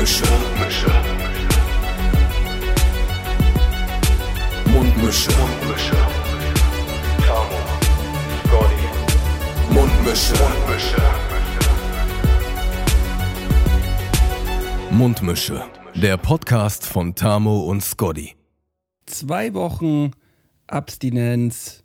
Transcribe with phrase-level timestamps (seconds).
[0.00, 0.24] Mundmische.
[4.64, 5.30] Mundmische.
[5.36, 5.96] Mundmische.
[7.26, 7.58] Tamo.
[8.46, 8.86] Scotty.
[9.74, 10.32] Mundmische.
[10.40, 11.02] Mundmische.
[14.90, 15.64] Mundmische.
[15.96, 18.36] Der Podcast von Tamo und Scotty.
[19.04, 20.12] Zwei Wochen
[20.66, 21.84] Abstinenz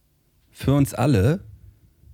[0.52, 1.43] für uns alle,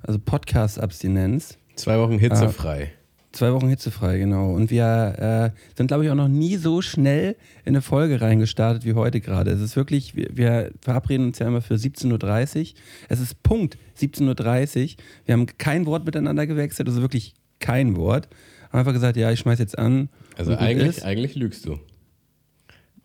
[0.01, 1.59] also Podcast-Abstinenz.
[1.75, 2.91] Zwei Wochen hitzefrei.
[3.31, 4.53] Zwei Wochen hitzefrei, genau.
[4.53, 8.83] Und wir äh, sind, glaube ich, auch noch nie so schnell in eine Folge reingestartet
[8.83, 9.51] wie heute gerade.
[9.51, 12.65] Es ist wirklich, wir, wir verabreden uns ja immer für 17.30 Uhr.
[13.07, 14.89] Es ist Punkt 17.30 Uhr.
[15.25, 18.27] Wir haben kein Wort miteinander gewechselt, also wirklich kein Wort.
[18.69, 20.09] Haben einfach gesagt, ja, ich schmeiß jetzt an.
[20.37, 21.03] Also eigentlich, ist.
[21.03, 21.79] eigentlich lügst du.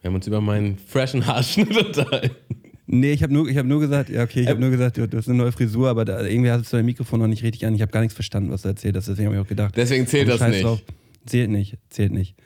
[0.01, 2.66] Wir haben uns über meinen freshen Haarschnitt unterhalten.
[2.89, 5.09] Nee, ich habe nur, ich hab nur gesagt, ja, okay, ich habe nur gesagt, du,
[5.09, 7.67] du hast eine neue Frisur, aber da, irgendwie hast du dein Mikrofon noch nicht richtig
[7.67, 7.75] an.
[7.75, 9.09] Ich habe gar nichts verstanden, was du erzählt hast.
[9.09, 9.77] Deswegen habe ich auch gedacht.
[9.77, 10.85] Deswegen zählt komm, das nicht.
[11.27, 12.37] Zählt nicht, zählt nicht.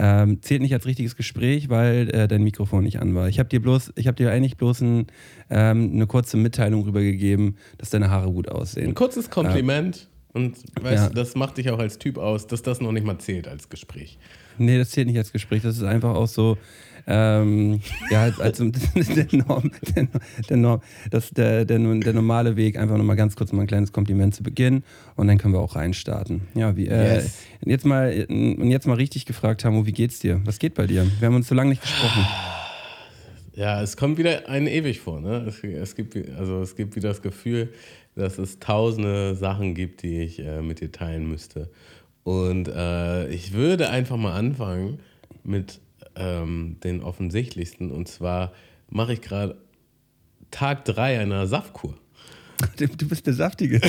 [0.00, 3.28] Ähm, zählt nicht als richtiges Gespräch, weil äh, dein Mikrofon nicht an war.
[3.28, 5.06] Ich habe dir bloß, ich habe dir eigentlich bloß ein,
[5.50, 8.88] ähm, eine kurze Mitteilung rübergegeben, dass deine Haare gut aussehen.
[8.90, 10.08] Ein kurzes Kompliment.
[10.34, 11.08] Und weißt Ja.
[11.08, 13.70] du, das macht dich auch als Typ aus, dass das noch nicht mal zählt als
[13.70, 14.18] Gespräch.
[14.58, 15.62] Nee, das zählt nicht als Gespräch.
[15.62, 16.58] Das ist einfach auch so,
[17.10, 18.58] ähm, ja, als, als
[18.94, 20.08] der, Norm, der,
[20.48, 23.92] der, Norm, das, der, der, der normale Weg, einfach nochmal ganz kurz mal ein kleines
[23.92, 24.82] Kompliment zu Beginn
[25.16, 26.42] und dann können wir auch reinstarten.
[26.54, 27.38] Ja, wie, äh, Yes.
[27.64, 30.42] jetzt mal, und jetzt mal richtig gefragt, Hamo, wie geht's dir?
[30.44, 31.10] Was geht bei dir?
[31.18, 32.26] Wir haben uns so lange nicht gesprochen.
[33.54, 35.20] Ja, es kommt wieder ein ewig vor.
[35.20, 35.44] Ne?
[35.48, 37.70] Es, es, gibt, also es gibt wieder das Gefühl,
[38.14, 41.68] dass es tausende Sachen gibt, die ich äh, mit dir teilen müsste.
[42.22, 45.00] Und äh, ich würde einfach mal anfangen
[45.42, 45.80] mit
[46.18, 47.90] ähm, den offensichtlichsten.
[47.90, 48.52] Und zwar
[48.90, 49.56] mache ich gerade
[50.50, 51.94] Tag 3 einer Saftkur.
[52.76, 53.80] Du, bist der Saftige.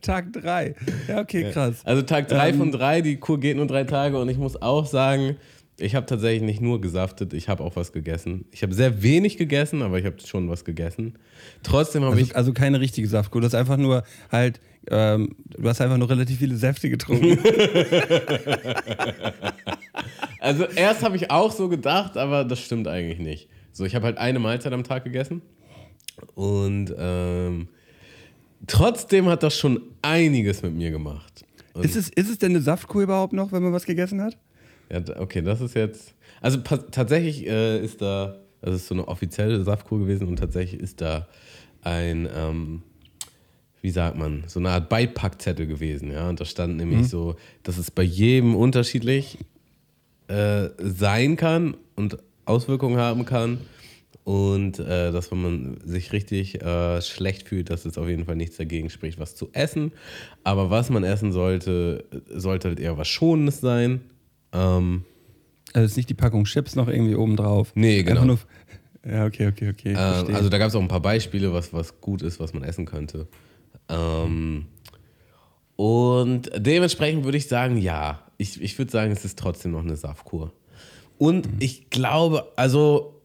[0.00, 0.74] Tag 3.
[1.08, 1.80] Ja, okay, krass.
[1.84, 4.60] Also Tag 3 Ähm, von 3, die Kur geht nur drei Tage und ich muss
[4.60, 5.36] auch sagen,
[5.78, 8.44] ich habe tatsächlich nicht nur gesaftet, ich habe auch was gegessen.
[8.52, 11.18] Ich habe sehr wenig gegessen, aber ich habe schon was gegessen.
[11.64, 13.40] Trotzdem habe Also, ich also keine richtige Saftkur.
[13.40, 14.60] Du hast einfach nur halt,
[14.90, 17.38] ähm, du hast einfach nur relativ viele Säfte getrunken.
[20.40, 23.48] Also erst habe ich auch so gedacht, aber das stimmt eigentlich nicht.
[23.72, 25.40] So, ich habe halt eine Mahlzeit am Tag gegessen
[26.34, 27.68] und ähm,
[28.66, 31.46] trotzdem hat das schon einiges mit mir gemacht.
[31.72, 34.36] Und, ist, es, ist es denn eine Saftkur überhaupt noch, wenn man was gegessen hat?
[34.90, 36.14] ja, okay, das ist jetzt.
[36.40, 41.00] Also tatsächlich äh, ist da, das ist so eine offizielle Saftkur gewesen und tatsächlich ist
[41.00, 41.26] da
[41.82, 42.82] ein, ähm,
[43.84, 46.26] wie sagt man, so eine Art Beipackzettel gewesen, ja.
[46.30, 49.36] Und da stand nämlich so, dass es bei jedem unterschiedlich
[50.26, 53.58] äh, sein kann und Auswirkungen haben kann.
[54.24, 58.36] Und äh, dass wenn man sich richtig äh, schlecht fühlt, dass es auf jeden Fall
[58.36, 59.92] nichts dagegen spricht, was zu essen.
[60.44, 64.00] Aber was man essen sollte, sollte halt eher was Schonendes sein.
[64.54, 65.04] Ähm,
[65.74, 67.72] Also ist nicht die Packung Chips noch irgendwie oben drauf.
[67.74, 68.24] Nee, genau.
[68.24, 68.38] Nur,
[69.06, 69.90] ja, okay, okay, okay.
[69.90, 72.62] ähm, also da gab es auch ein paar Beispiele, was, was gut ist, was man
[72.62, 73.28] essen könnte.
[73.88, 74.66] Ähm,
[75.76, 78.20] und dementsprechend würde ich sagen, ja.
[78.36, 80.52] Ich, ich würde sagen, es ist trotzdem noch eine Saftkur.
[81.18, 83.20] Und ich glaube, also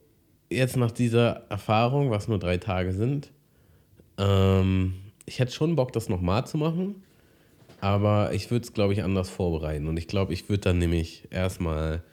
[0.50, 3.32] jetzt nach dieser Erfahrung, was nur drei Tage sind,
[4.18, 4.94] ähm,
[5.26, 7.04] ich hätte schon Bock, das nochmal zu machen.
[7.82, 9.88] Aber ich würde es, glaube ich, anders vorbereiten.
[9.88, 12.04] Und ich glaube, ich würde dann nämlich erstmal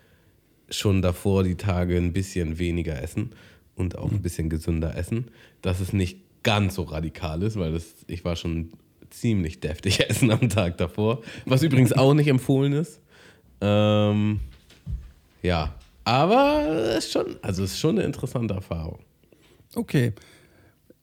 [0.70, 3.32] schon davor die Tage ein bisschen weniger essen
[3.74, 5.30] und auch ein bisschen gesünder essen,
[5.62, 8.70] dass es nicht ganz so radikal ist, weil das, ich war schon
[9.10, 13.00] ziemlich deftig essen am Tag davor, was übrigens auch nicht empfohlen ist.
[13.60, 14.38] Ähm,
[15.42, 15.74] ja,
[16.04, 19.00] aber es ist schon, also es ist schon eine interessante Erfahrung.
[19.74, 20.12] Okay.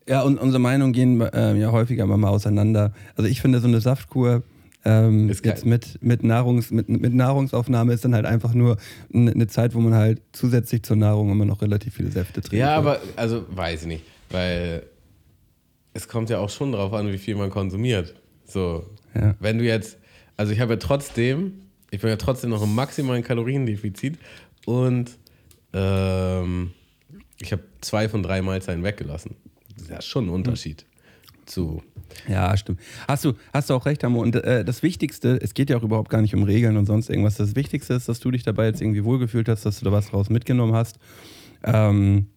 [0.07, 2.93] Ja, und unsere Meinungen gehen ähm, ja häufiger mal auseinander.
[3.17, 4.43] Also ich finde so eine Saftkur
[4.85, 8.77] ähm, jetzt mit, mit, Nahrungs, mit, mit Nahrungsaufnahme ist dann halt einfach nur
[9.13, 12.59] eine Zeit, wo man halt zusätzlich zur Nahrung immer noch relativ viele Säfte trinkt.
[12.59, 14.83] Ja, aber, also weiß ich nicht, weil
[15.93, 18.15] es kommt ja auch schon darauf an, wie viel man konsumiert.
[18.45, 18.85] So,
[19.15, 19.35] Ja.
[19.39, 19.97] wenn du jetzt,
[20.37, 21.53] also ich habe ja trotzdem,
[21.91, 24.17] ich bin ja trotzdem noch im maximalen Kaloriendefizit
[24.65, 25.11] und
[25.73, 26.71] ähm,
[27.39, 29.35] ich habe zwei von drei Mahlzeiten weggelassen.
[29.73, 30.85] Das ist ja schon ein Unterschied
[31.45, 31.81] zu.
[32.27, 32.79] Ja, stimmt.
[33.07, 34.21] Hast du, hast du auch recht, Hamo.
[34.21, 37.09] Und äh, das Wichtigste, es geht ja auch überhaupt gar nicht um Regeln und sonst
[37.09, 37.35] irgendwas.
[37.35, 40.09] Das Wichtigste ist, dass du dich dabei jetzt irgendwie wohlgefühlt hast, dass du da was
[40.09, 40.99] draus mitgenommen hast.
[41.63, 42.27] Ähm,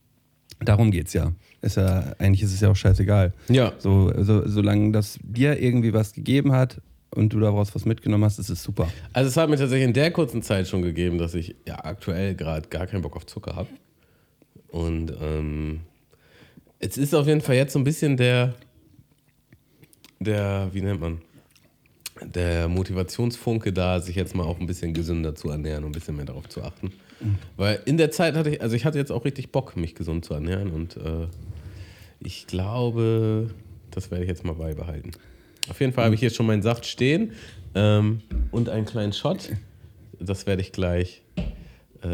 [0.61, 1.33] darum geht's ja.
[1.67, 2.15] Ist ja.
[2.19, 3.33] Eigentlich ist es ja auch scheißegal.
[3.49, 3.73] Ja.
[3.79, 6.81] So, so, solange das dir irgendwie was gegeben hat
[7.11, 8.89] und du daraus was mitgenommen hast, ist es super.
[9.13, 12.37] Also es hat mir tatsächlich in der kurzen Zeit schon gegeben, dass ich ja aktuell
[12.37, 13.69] gerade gar keinen Bock auf Zucker habe.
[14.69, 15.81] Und ähm,
[16.79, 18.55] es ist auf jeden Fall jetzt so ein bisschen der,
[20.21, 21.21] der, wie nennt man,
[22.23, 26.17] der Motivationsfunke da, sich jetzt mal auch ein bisschen gesünder zu ernähren und ein bisschen
[26.17, 26.93] mehr darauf zu achten.
[27.57, 30.25] Weil in der Zeit hatte ich, also ich hatte jetzt auch richtig Bock, mich gesund
[30.25, 31.27] zu ernähren und äh,
[32.27, 33.55] ich glaube,
[33.93, 35.13] das werde ich jetzt mal beibehalten.
[35.69, 37.33] Auf jeden Fall habe ich jetzt schon meinen Saft stehen
[37.77, 38.21] ähm,
[38.51, 39.51] und einen kleinen Shot.
[40.19, 41.23] Das werde ich gleich,
[42.03, 42.09] äh,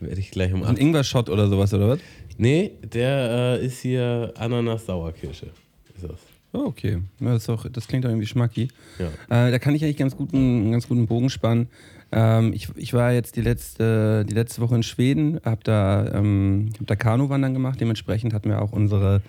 [0.00, 1.98] werde ich gleich um Ein 8 Ingwer-Shot oder sowas, oder was?
[2.38, 5.50] Nee, der äh, ist hier Ananas-Sauerkirsche.
[5.94, 6.20] Ist das.
[6.54, 7.02] Oh, okay.
[7.20, 8.68] Ja, das, auch, das klingt doch irgendwie schmacki.
[8.98, 9.48] Ja.
[9.48, 11.68] Äh, da kann ich eigentlich ganz guten, einen ganz guten Bogen spannen.
[12.16, 16.70] Ähm, ich, ich war jetzt die letzte, die letzte Woche in Schweden, habe da, ähm,
[16.78, 17.80] hab da Kanuwandern gemacht.
[17.80, 19.20] Dementsprechend hatten wir auch unsere,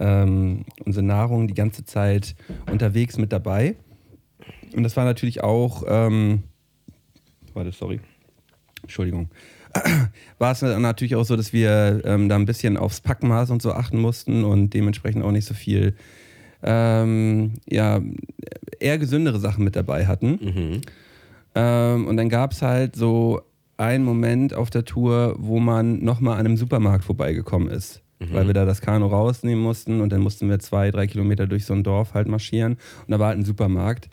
[0.00, 2.34] ähm, unsere Nahrung die ganze Zeit
[2.70, 3.76] unterwegs mit dabei.
[4.74, 6.42] Und das war natürlich auch, ähm,
[7.54, 8.00] warte, sorry,
[8.82, 9.30] Entschuldigung.
[10.38, 13.72] War es natürlich auch so, dass wir ähm, da ein bisschen aufs Packmaß und so
[13.72, 15.94] achten mussten und dementsprechend auch nicht so viel,
[16.62, 18.00] ähm, ja,
[18.80, 20.38] eher gesündere Sachen mit dabei hatten.
[20.42, 20.80] Mhm.
[21.56, 23.40] Ähm, und dann gab es halt so
[23.78, 28.02] einen Moment auf der Tour, wo man nochmal an einem Supermarkt vorbeigekommen ist.
[28.18, 31.66] Weil wir da das Kanu rausnehmen mussten und dann mussten wir zwei, drei Kilometer durch
[31.66, 32.72] so ein Dorf halt marschieren.
[32.72, 34.08] Und da war halt ein Supermarkt.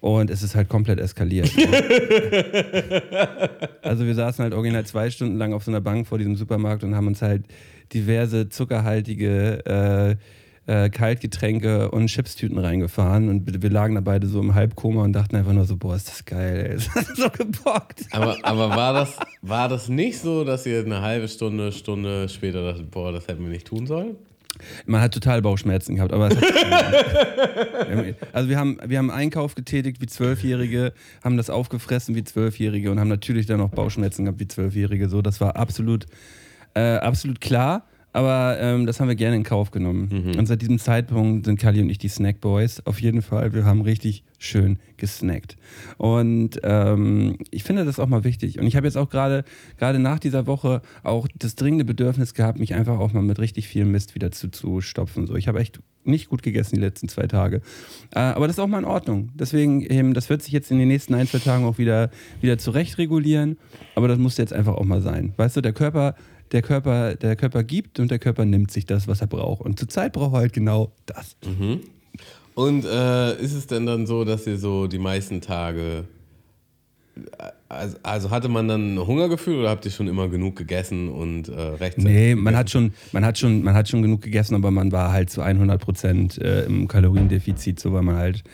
[0.00, 1.46] Und es ist halt komplett eskaliert.
[3.82, 6.82] also wir saßen halt original zwei Stunden lang auf so einer Bank vor diesem Supermarkt
[6.82, 7.44] und haben uns halt
[7.92, 10.16] diverse zuckerhaltige äh,
[10.66, 13.28] äh, Kaltgetränke und Chipstüten reingefahren.
[13.28, 16.08] Und wir lagen da beide so im Halbkoma und dachten einfach nur so, boah, ist
[16.08, 16.76] das geil, ey.
[16.94, 18.06] Das hat so gebockt.
[18.12, 22.64] Aber, aber war, das, war das nicht so, dass ihr eine halbe Stunde, Stunde später
[22.64, 24.16] dachtet, boah, das hätten wir nicht tun sollen?
[24.86, 26.44] Man hat total Bauchschmerzen gehabt, aber es hat
[28.32, 30.92] Also wir haben, wir haben Einkauf getätigt wie Zwölfjährige,
[31.24, 35.08] haben das aufgefressen wie Zwölfjährige und haben natürlich dann auch Bauchschmerzen gehabt wie Zwölfjährige.
[35.08, 36.06] So, das war absolut,
[36.74, 37.84] äh, absolut klar.
[38.14, 40.36] Aber ähm, das haben wir gerne in Kauf genommen.
[40.38, 42.80] Und seit diesem Zeitpunkt sind Kali und ich die Snack Boys.
[42.86, 43.52] Auf jeden Fall.
[43.52, 45.56] Wir haben richtig schön gesnackt.
[45.98, 48.60] Und ähm, ich finde das auch mal wichtig.
[48.60, 49.44] Und ich habe jetzt auch gerade
[49.78, 53.66] gerade nach dieser Woche auch das dringende Bedürfnis gehabt, mich einfach auch mal mit richtig
[53.66, 55.26] viel Mist wieder zuzustopfen.
[55.26, 57.62] So, ich habe echt nicht gut gegessen die letzten zwei Tage.
[58.14, 59.30] Äh, aber das ist auch mal in Ordnung.
[59.34, 62.58] Deswegen, eben, das wird sich jetzt in den nächsten ein, zwei Tagen auch wieder, wieder
[62.58, 63.56] zurecht regulieren.
[63.96, 65.32] Aber das muss jetzt einfach auch mal sein.
[65.36, 66.14] Weißt du, der Körper
[66.54, 69.60] der Körper, der Körper gibt und der Körper nimmt sich das, was er braucht.
[69.60, 71.36] Und zurzeit braucht er halt genau das.
[72.54, 76.04] Und äh, ist es denn dann so, dass ihr so die meisten Tage.
[77.68, 81.48] Also, also hatte man dann ein Hungergefühl oder habt ihr schon immer genug gegessen und
[81.48, 82.04] äh, rechtzeitig?
[82.04, 82.58] Nee, man gegessen?
[82.58, 85.42] hat, schon, man, hat schon, man hat schon genug gegessen, aber man war halt zu
[85.42, 88.44] 100 Prozent äh, im Kaloriendefizit, so weil man halt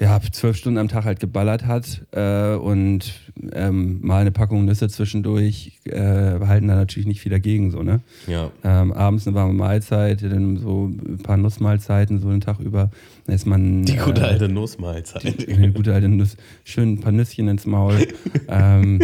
[0.00, 3.12] ja, zwölf Stunden am Tag halt geballert hat äh, und
[3.52, 8.00] ähm, mal eine Packung Nüsse zwischendurch äh, halten da natürlich nicht viel dagegen, so, ne?
[8.28, 8.50] Ja.
[8.62, 12.90] Ähm, abends eine warme Mahlzeit, dann so ein paar Nussmahlzeiten so den Tag über.
[13.26, 13.84] Dann ist man.
[13.84, 15.48] Die gute äh, alte Nussmahlzeit.
[15.48, 18.06] eine gute alte Nuss, schön ein paar Nüsschen ins Maul.
[18.48, 19.00] ähm,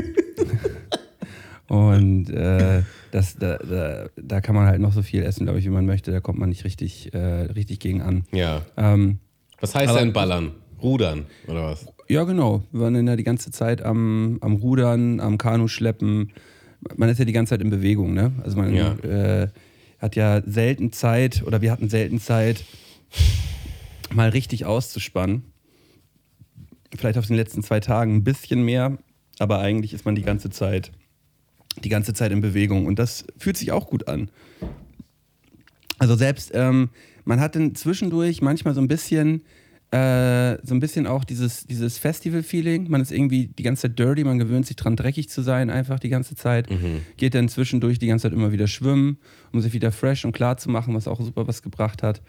[1.68, 5.64] und äh, das, da, da, da kann man halt noch so viel essen, glaube ich,
[5.64, 6.12] wie man möchte.
[6.12, 8.24] Da kommt man nicht richtig, äh, richtig gegen an.
[8.30, 8.62] Ja.
[8.76, 9.18] Ähm,
[9.60, 10.52] Was heißt denn ballern?
[10.84, 11.86] Rudern oder was?
[12.08, 12.62] ja, genau.
[12.70, 16.30] Wir waren dann ja die ganze Zeit am, am Rudern, am Kanuschleppen.
[16.96, 18.32] Man ist ja die ganze Zeit in Bewegung, ne?
[18.44, 18.92] Also man Ja.
[18.98, 19.48] äh,
[19.98, 22.62] hat ja selten Zeit oder wir hatten selten Zeit,
[24.12, 25.44] mal richtig auszuspannen.
[26.96, 28.98] Vielleicht auf den letzten zwei Tagen ein bisschen mehr,
[29.38, 30.92] aber eigentlich ist man die ganze Zeit,
[31.82, 34.30] die ganze Zeit in Bewegung und das fühlt sich auch gut an.
[35.98, 36.90] Also selbst, ähm,
[37.24, 39.42] man hat dann zwischendurch manchmal so ein bisschen,
[39.94, 42.90] äh, so ein bisschen auch dieses, dieses Festival-Feeling.
[42.90, 46.00] Man ist irgendwie die ganze Zeit dirty, man gewöhnt sich dran, dreckig zu sein, einfach
[46.00, 46.68] die ganze Zeit.
[47.16, 49.18] Geht dann zwischendurch die ganze Zeit immer wieder schwimmen,
[49.52, 52.22] um sich wieder fresh und klar zu machen, was auch super was gebracht hat.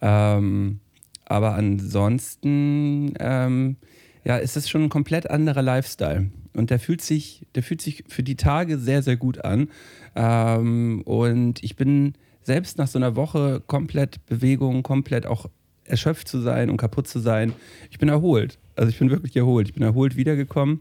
[0.00, 0.78] Ähm,
[1.24, 3.78] aber ansonsten, ähm,
[4.24, 6.30] ja, ist es schon ein komplett anderer Lifestyle.
[6.54, 9.70] Und der fühlt sich, der fühlt sich für die Tage sehr, sehr gut an.
[10.14, 15.50] Ähm, und ich bin selbst nach so einer Woche komplett Bewegung, komplett auch
[15.88, 17.52] erschöpft zu sein und kaputt zu sein,
[17.90, 18.58] ich bin erholt.
[18.76, 19.68] Also ich bin wirklich erholt.
[19.68, 20.80] Ich bin erholt wiedergekommen.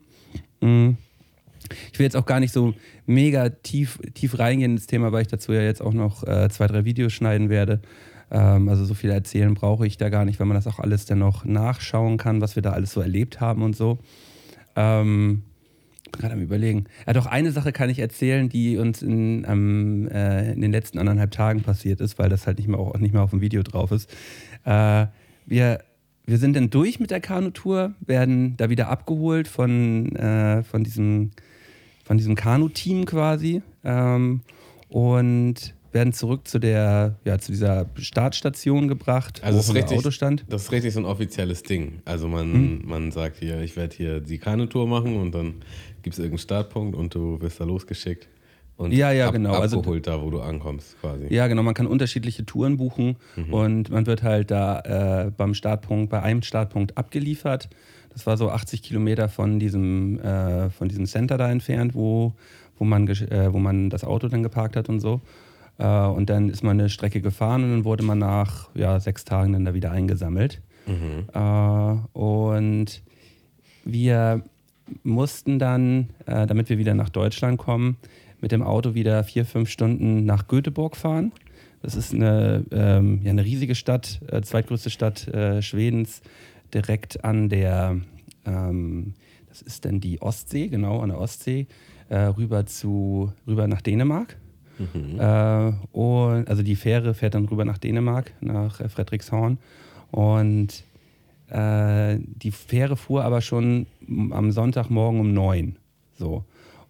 [0.61, 0.91] Mm.
[1.91, 2.73] Ich will jetzt auch gar nicht so
[3.05, 6.67] mega tief, tief reingehen ins Thema, weil ich dazu ja jetzt auch noch äh, zwei,
[6.67, 7.81] drei Videos schneiden werde.
[8.31, 11.05] Ähm, also so viel erzählen brauche ich da gar nicht, weil man das auch alles
[11.05, 13.99] dann noch nachschauen kann, was wir da alles so erlebt haben und so.
[14.75, 15.43] Ähm,
[16.11, 16.85] gerade am überlegen.
[17.05, 20.99] Ja, doch eine Sache kann ich erzählen, die uns in, ähm, äh, in den letzten
[20.99, 23.63] anderthalb Tagen passiert ist, weil das halt nicht mehr, auch nicht mehr auf dem Video
[23.63, 24.09] drauf ist.
[24.67, 25.07] Äh,
[25.45, 25.79] wir,
[26.25, 31.31] wir sind dann durch mit der Kanutour, werden da wieder abgeholt von, äh, von diesem,
[32.03, 33.62] von diesem Kanu-Team quasi.
[33.83, 34.41] Ähm,
[34.89, 39.97] und werden zurück zu der, ja, zu dieser Startstation gebracht, Also wo das ist, richtig,
[40.00, 40.45] Auto stand.
[40.50, 42.01] das ist richtig so ein offizielles Ding.
[42.05, 42.81] Also man, Hm.
[42.86, 45.55] man sagt hier, ich werde hier die Kanutour machen und dann
[46.03, 48.27] gibt es irgendeinen Startpunkt und du wirst da losgeschickt
[48.77, 49.53] und Ja, ja, genau.
[49.53, 51.25] Also- abgeholt da, wo du ankommst quasi.
[51.34, 53.17] Ja, genau, man kann unterschiedliche Touren buchen
[53.51, 57.69] und man wird halt da äh, beim Startpunkt, bei einem Startpunkt abgeliefert.
[58.13, 62.34] Das war so 80 Kilometer von diesem, äh, von diesem Center da entfernt, wo,
[62.79, 65.22] wo, man, äh, wo man das Auto dann geparkt hat und so.
[65.77, 69.24] Äh, und dann ist man eine Strecke gefahren und dann wurde man nach ja, sechs
[69.25, 70.62] Tagen dann da wieder eingesammelt.
[71.34, 71.39] Äh,
[72.17, 73.01] und
[73.84, 74.41] wir
[75.03, 77.98] mussten dann, äh, damit wir wieder nach Deutschland kommen,
[78.41, 81.32] mit dem Auto wieder vier, fünf Stunden nach Göteborg fahren.
[81.82, 86.22] Das ist eine, ähm, ja, eine riesige Stadt, äh, zweitgrößte Stadt äh, Schwedens,
[86.74, 87.98] direkt an der,
[88.46, 89.13] ähm,
[89.48, 91.67] das ist dann die Ostsee, genau an der Ostsee,
[92.10, 94.38] äh, rüber, zu, rüber nach Dänemark.
[95.20, 99.58] Äh, und, also die Fähre fährt dann rüber nach Dänemark, nach äh, Fredrikshorn.
[100.12, 100.84] Und
[101.50, 103.88] äh, die Fähre fuhr aber schon
[104.32, 105.77] am Sonntagmorgen um neun.
[106.17, 106.44] So.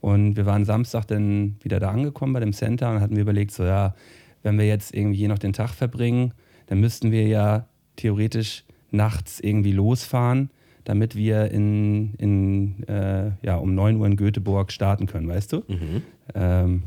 [0.08, 3.52] Und wir waren Samstag dann wieder da angekommen bei dem Center und hatten wir überlegt,
[3.52, 3.94] so ja,
[4.42, 6.34] wenn wir jetzt irgendwie hier noch den Tag verbringen,
[6.68, 10.50] dann müssten wir ja theoretisch nachts irgendwie losfahren,
[10.86, 15.64] damit wir in, in, äh, ja, um 9 Uhr in Göteborg starten können, weißt du?
[16.34, 16.84] Ähm,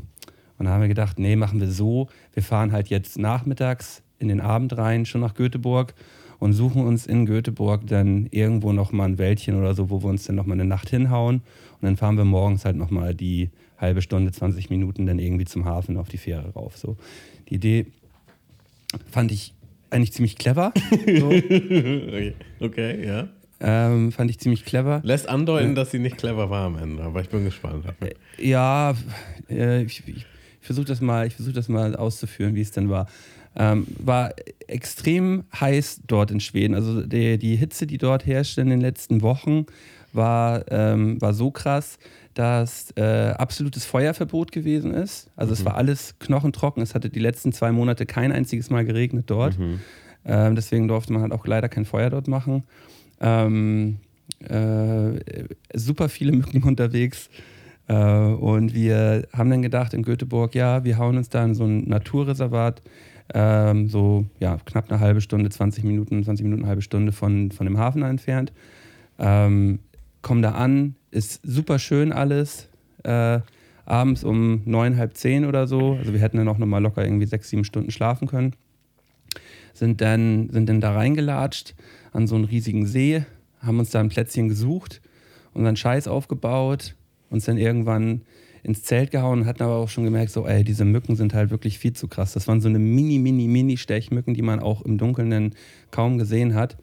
[0.57, 4.29] und da haben wir gedacht, nee, machen wir so, wir fahren halt jetzt nachmittags in
[4.29, 5.93] den Abend rein, schon nach Göteborg
[6.41, 10.25] und suchen uns in Göteborg dann irgendwo nochmal ein Wäldchen oder so, wo wir uns
[10.25, 11.43] dann nochmal eine Nacht hinhauen.
[11.81, 15.65] Und dann fahren wir morgens halt nochmal die halbe Stunde, 20 Minuten dann irgendwie zum
[15.65, 16.77] Hafen auf die Fähre rauf.
[16.77, 16.97] So.
[17.49, 17.87] Die Idee
[19.09, 19.53] fand ich
[19.89, 20.71] eigentlich ziemlich clever.
[21.19, 21.27] so.
[21.27, 23.27] Okay, okay ja.
[23.59, 25.01] ähm, fand ich ziemlich clever.
[25.03, 27.85] Lässt andeuten, dass sie nicht clever war am Ende, aber ich bin gespannt.
[28.37, 28.95] Ja,
[29.49, 30.25] äh, ich, ich
[30.61, 33.07] versuche das, mal- ich versuch das mal auszuführen, wie es denn war.
[33.53, 34.33] Ähm, war
[34.67, 36.73] extrem heiß dort in Schweden.
[36.73, 39.65] Also die, die Hitze, die dort herrschte in den letzten Wochen,
[40.13, 41.97] war, ähm, war so krass,
[42.33, 45.29] dass äh, absolutes Feuerverbot gewesen ist.
[45.35, 46.81] Also es war alles knochentrocken.
[46.81, 49.57] Es hatte die letzten zwei Monate kein einziges Mal geregnet dort.
[50.23, 52.63] Ähm, deswegen durfte man halt auch leider kein Feuer dort machen.
[53.19, 53.97] Ähm,
[54.47, 55.19] äh,
[55.73, 57.29] super viele Mücken unterwegs.
[57.87, 61.65] Äh, und wir haben dann gedacht in Göteborg, ja, wir hauen uns da in so
[61.65, 62.81] ein Naturreservat,
[63.33, 67.51] ähm, so ja, knapp eine halbe Stunde, 20 Minuten, 20 Minuten, eine halbe Stunde von,
[67.51, 68.53] von dem Hafen entfernt.
[69.19, 69.79] Ähm,
[70.21, 72.69] kommen da an, ist super schön alles.
[73.03, 73.39] Äh,
[73.85, 75.93] abends um neun, halb zehn oder so.
[75.93, 78.53] Also wir hätten dann auch nochmal locker irgendwie sechs, sieben Stunden schlafen können.
[79.73, 81.75] Sind dann, sind dann da reingelatscht
[82.11, 83.23] an so einen riesigen See,
[83.59, 85.01] haben uns da ein Plätzchen gesucht,
[85.53, 86.95] unseren Scheiß aufgebaut,
[87.29, 88.21] uns dann irgendwann
[88.63, 91.49] ins Zelt gehauen und hatten aber auch schon gemerkt, so, ey, diese Mücken sind halt
[91.49, 92.33] wirklich viel zu krass.
[92.33, 95.55] Das waren so eine mini, mini, mini Stechmücken, die man auch im Dunkeln
[95.89, 96.77] kaum gesehen hat.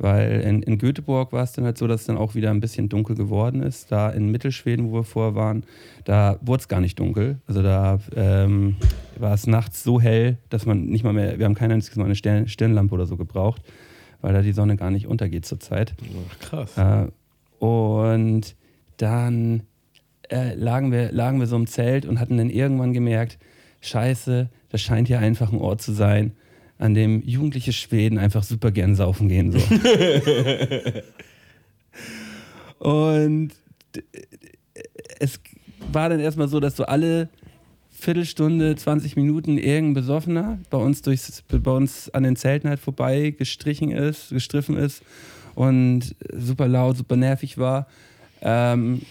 [0.00, 2.60] Weil in, in Göteborg war es dann halt so, dass es dann auch wieder ein
[2.60, 3.92] bisschen dunkel geworden ist.
[3.92, 5.64] Da in Mittelschweden, wo wir vorher waren,
[6.04, 7.38] da wurde es gar nicht dunkel.
[7.46, 8.76] Also da ähm,
[9.18, 12.06] war es nachts so hell, dass man nicht mal mehr, wir haben kein einziges Mal
[12.06, 13.60] eine Stern, Stirnlampe oder so gebraucht,
[14.22, 15.94] weil da die Sonne gar nicht untergeht zurzeit.
[16.30, 16.78] Ach, krass.
[16.78, 18.56] Äh, und
[18.96, 19.64] dann
[20.30, 23.38] äh, lagen, wir, lagen wir so im Zelt und hatten dann irgendwann gemerkt,
[23.82, 26.32] scheiße, das scheint hier einfach ein Ort zu sein,
[26.80, 29.52] an dem jugendliche Schweden einfach super gern saufen gehen.
[29.52, 29.58] So.
[32.88, 33.50] und
[35.18, 35.38] es
[35.92, 37.28] war dann erstmal so, dass so alle
[37.90, 43.34] Viertelstunde, 20 Minuten irgendein Besoffener bei uns, durchs, bei uns an den Zelten halt vorbei
[43.36, 45.02] gestrichen ist, gestriffen ist
[45.54, 47.88] und super laut, super nervig war.
[48.40, 49.02] Ähm,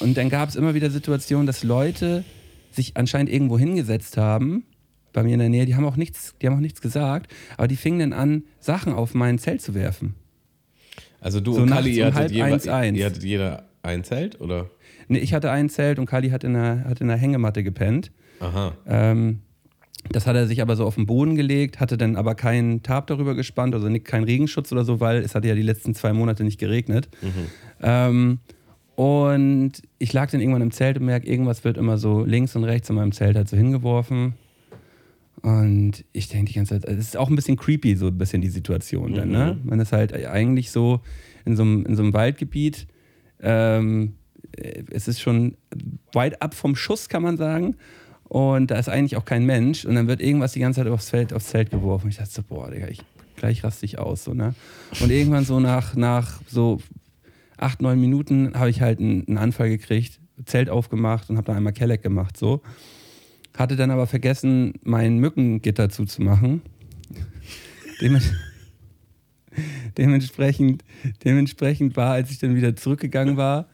[0.00, 2.24] und dann gab es immer wieder Situationen, dass Leute
[2.72, 4.64] sich anscheinend irgendwo hingesetzt haben,
[5.12, 7.68] bei mir in der Nähe, die haben auch nichts, die haben auch nichts gesagt, aber
[7.68, 10.14] die fingen dann an, Sachen auf mein Zelt zu werfen.
[11.20, 12.98] Also du so und Kali, ihr hattet, jewe- eins, eins.
[12.98, 14.70] ihr hattet jeder ein Zelt, oder?
[15.08, 18.10] Nee, ich hatte ein Zelt und Kali hat in einer, hat in einer Hängematte gepennt.
[18.40, 18.72] Aha.
[18.86, 19.40] Ähm,
[20.10, 23.06] das hat er sich aber so auf den Boden gelegt, hatte dann aber keinen Tarp
[23.08, 26.14] darüber gespannt, also nicht, keinen Regenschutz oder so, weil es hatte ja die letzten zwei
[26.14, 27.08] Monate nicht geregnet.
[27.82, 28.38] Ähm,
[28.96, 32.64] und ich lag dann irgendwann im Zelt und merke, irgendwas wird immer so links und
[32.64, 34.34] rechts in meinem Zelt halt so hingeworfen.
[35.42, 38.42] Und ich denke die ganze Zeit, es ist auch ein bisschen creepy, so ein bisschen
[38.42, 39.58] die Situation dann, ne?
[39.64, 41.00] Man ist halt eigentlich so
[41.44, 42.86] in so einem, in so einem Waldgebiet,
[43.40, 44.14] ähm,
[44.52, 45.56] es ist schon
[46.12, 47.76] weit ab vom Schuss, kann man sagen.
[48.24, 49.84] Und da ist eigentlich auch kein Mensch.
[49.84, 52.04] Und dann wird irgendwas die ganze Zeit aufs Feld, aufs Zelt geworfen.
[52.04, 53.00] Und ich dachte so, boah, Digga, ich,
[53.36, 54.24] gleich raste ich aus.
[54.24, 54.54] So, ne?
[55.00, 56.80] Und irgendwann so nach, nach so
[57.56, 61.56] acht, neun Minuten habe ich halt einen, einen Anfall gekriegt, Zelt aufgemacht und habe dann
[61.56, 62.36] einmal Kelleck gemacht.
[62.36, 62.62] So.
[63.54, 66.62] Hatte dann aber vergessen, mein Mückengitter zuzumachen.
[68.00, 68.32] Dements
[69.98, 70.84] dementsprechend,
[71.24, 73.66] dementsprechend war, als ich dann wieder zurückgegangen war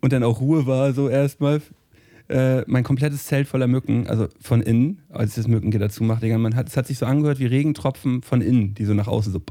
[0.00, 1.60] und dann auch Ruhe war, so erstmal,
[2.28, 6.38] äh, mein komplettes Zelt voller Mücken, also von innen, als ich das Mückengitter zumache, Digga,
[6.38, 9.32] man hat, es hat sich so angehört wie Regentropfen von innen, die so nach außen
[9.32, 9.42] so.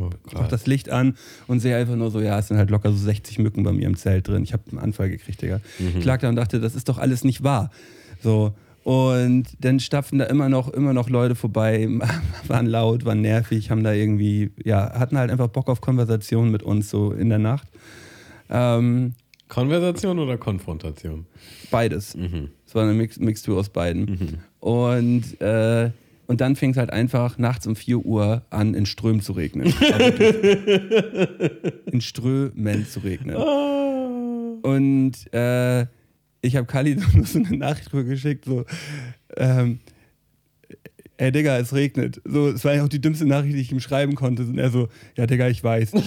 [0.00, 2.70] Oh, Ich mach das Licht an und sehe einfach nur so, ja, es sind halt
[2.70, 4.42] locker so 60 Mücken bei mir im Zelt drin.
[4.42, 5.60] Ich habe einen Anfall gekriegt, Digga.
[5.98, 7.70] Ich lag da und dachte, das ist doch alles nicht wahr.
[8.22, 8.54] So.
[8.84, 11.88] Und dann stapfen da immer noch, immer noch Leute vorbei,
[12.48, 16.62] waren laut, waren nervig, haben da irgendwie, ja, hatten halt einfach Bock auf Konversation mit
[16.62, 17.68] uns so in der Nacht.
[18.50, 19.14] Ähm,
[19.48, 21.26] Konversation oder Konfrontation?
[21.70, 22.16] beides.
[22.66, 24.38] Es war eine Mix Mixtur aus beiden.
[24.60, 25.90] Und, äh,
[26.26, 29.74] und dann fing es halt einfach nachts um 4 Uhr an, in Strömen zu regnen.
[29.92, 30.12] Also
[31.86, 33.36] in Strömen zu regnen.
[34.62, 35.86] Und äh,
[36.42, 38.66] ich habe Kali nur so eine Nachricht geschickt, so,
[39.36, 39.78] ähm,
[41.16, 42.20] ey Digga, es regnet.
[42.24, 44.42] So, es war ja auch die dümmste Nachricht, die ich ihm schreiben konnte.
[44.42, 45.92] Und er so, ja Digga, ich weiß.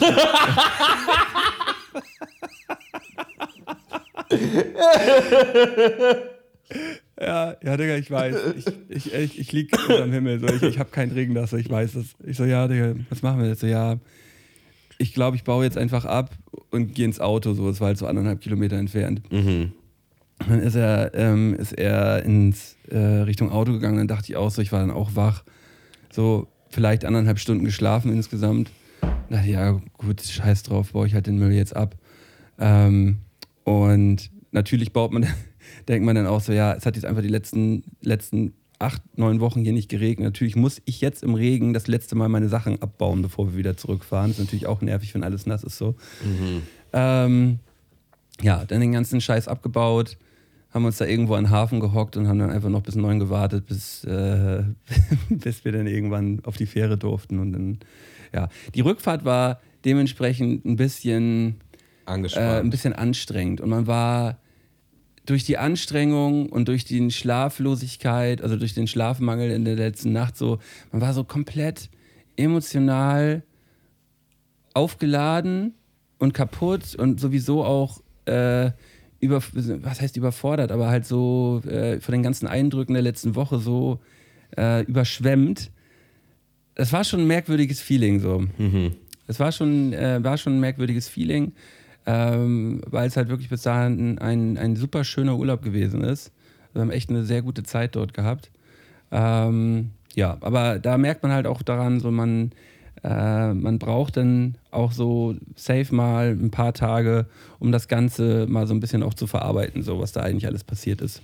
[7.18, 8.36] Ja, ja, Digga, ich weiß.
[8.58, 10.42] Ich, ich, ich, ich lieg unterm Himmel.
[10.42, 10.48] So.
[10.48, 12.08] Ich, ich habe keinen Regen das, ich weiß das.
[12.26, 13.62] Ich so, ja, Digga, was machen wir jetzt?
[13.62, 13.98] So, ja,
[14.98, 16.32] ich glaube, ich baue jetzt einfach ab
[16.72, 17.54] und gehe ins Auto.
[17.54, 19.22] So, es war halt so anderthalb Kilometer entfernt.
[20.40, 23.98] Dann ist er, ähm, ist er ins äh, Richtung Auto gegangen.
[23.98, 25.44] Dann dachte ich auch so, ich war dann auch wach.
[26.12, 28.72] So, vielleicht anderthalb Stunden geschlafen insgesamt.
[29.30, 31.96] Ich, ja, gut, scheiß drauf, baue ich halt den Müll jetzt ab.
[32.60, 33.18] Ähm,
[33.64, 35.26] und natürlich baut man,
[35.88, 39.40] denkt man dann auch so, ja, es hat jetzt einfach die letzten, letzten acht, neun
[39.40, 40.26] Wochen hier nicht geregnet.
[40.26, 43.78] Natürlich muss ich jetzt im Regen das letzte Mal meine Sachen abbauen, bevor wir wieder
[43.78, 44.32] zurückfahren.
[44.32, 45.96] Das ist natürlich auch nervig, wenn alles nass ist so.
[46.94, 47.60] Ähm,
[48.42, 50.18] ja, dann den ganzen Scheiß abgebaut,
[50.76, 53.18] haben uns da irgendwo an den Hafen gehockt und haben dann einfach noch bis neun
[53.18, 54.64] gewartet, bis, äh,
[55.30, 57.40] bis wir dann irgendwann auf die Fähre durften.
[57.40, 57.80] Und dann,
[58.34, 61.62] ja, die Rückfahrt war dementsprechend ein bisschen
[62.06, 63.62] äh, ein bisschen anstrengend.
[63.62, 64.38] Und man war
[65.26, 70.36] durch die Anstrengung und durch die Schlaflosigkeit, also durch den Schlafmangel in der letzten Nacht
[70.36, 70.60] so,
[70.92, 71.90] man war so komplett
[72.36, 73.44] emotional
[74.74, 75.74] aufgeladen
[76.20, 78.72] und kaputt und sowieso auch äh,
[79.26, 83.60] über, was heißt überfordert, aber halt so äh, von den ganzen Eindrücken der letzten Woche
[83.60, 84.00] so
[84.58, 85.72] äh, überschwemmt.
[86.76, 88.46] Es war schon ein merkwürdiges Feeling so.
[89.28, 91.54] Es war schon, äh, war schon ein merkwürdiges Feeling,
[92.06, 96.32] ähm, weil es halt wirklich bis dahin ein, ein super schöner Urlaub gewesen ist.
[96.74, 98.52] Wir haben echt eine sehr gute Zeit dort gehabt.
[99.12, 102.52] Ähm, ja, aber da merkt man halt auch daran, so man,
[103.06, 107.28] äh, man braucht dann auch so safe mal ein paar Tage,
[107.60, 110.64] um das Ganze mal so ein bisschen auch zu verarbeiten, so was da eigentlich alles
[110.64, 111.22] passiert ist.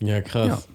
[0.00, 0.68] ja, krass.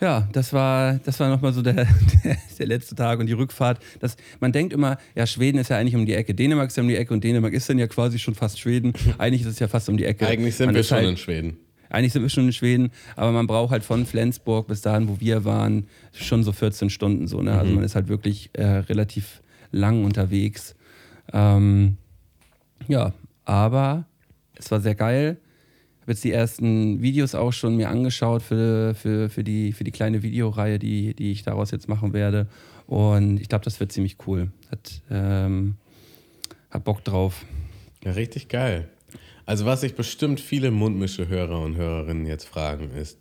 [0.00, 1.74] Ja, das war, das war nochmal so der,
[2.24, 3.80] der, der letzte Tag und die Rückfahrt.
[3.98, 6.82] Das, man denkt immer, ja, Schweden ist ja eigentlich um die Ecke, Dänemark ist ja
[6.82, 8.92] um die Ecke und Dänemark ist dann ja quasi schon fast Schweden.
[9.18, 10.26] Eigentlich ist es ja fast um die Ecke.
[10.26, 11.56] Eigentlich sind Man wir schon halt, in Schweden.
[11.90, 15.20] Eigentlich sind wir schon in Schweden, aber man braucht halt von Flensburg bis dahin, wo
[15.20, 17.42] wir waren, schon so 14 Stunden so.
[17.42, 17.52] Ne?
[17.52, 20.74] Also man ist halt wirklich äh, relativ lang unterwegs.
[21.32, 21.96] Ähm,
[22.86, 23.12] ja,
[23.44, 24.06] aber
[24.54, 25.38] es war sehr geil.
[26.02, 29.90] Habe jetzt die ersten Videos auch schon mir angeschaut für, für, für, die, für die
[29.90, 32.48] kleine Videoreihe, die, die ich daraus jetzt machen werde.
[32.86, 34.50] Und ich glaube, das wird ziemlich cool.
[34.70, 35.76] Hat, ähm,
[36.70, 37.44] hab Bock drauf.
[38.02, 38.88] Ja, richtig geil.
[39.48, 43.18] Also was sich bestimmt viele Mundmische-Hörer und Hörerinnen jetzt fragen ist,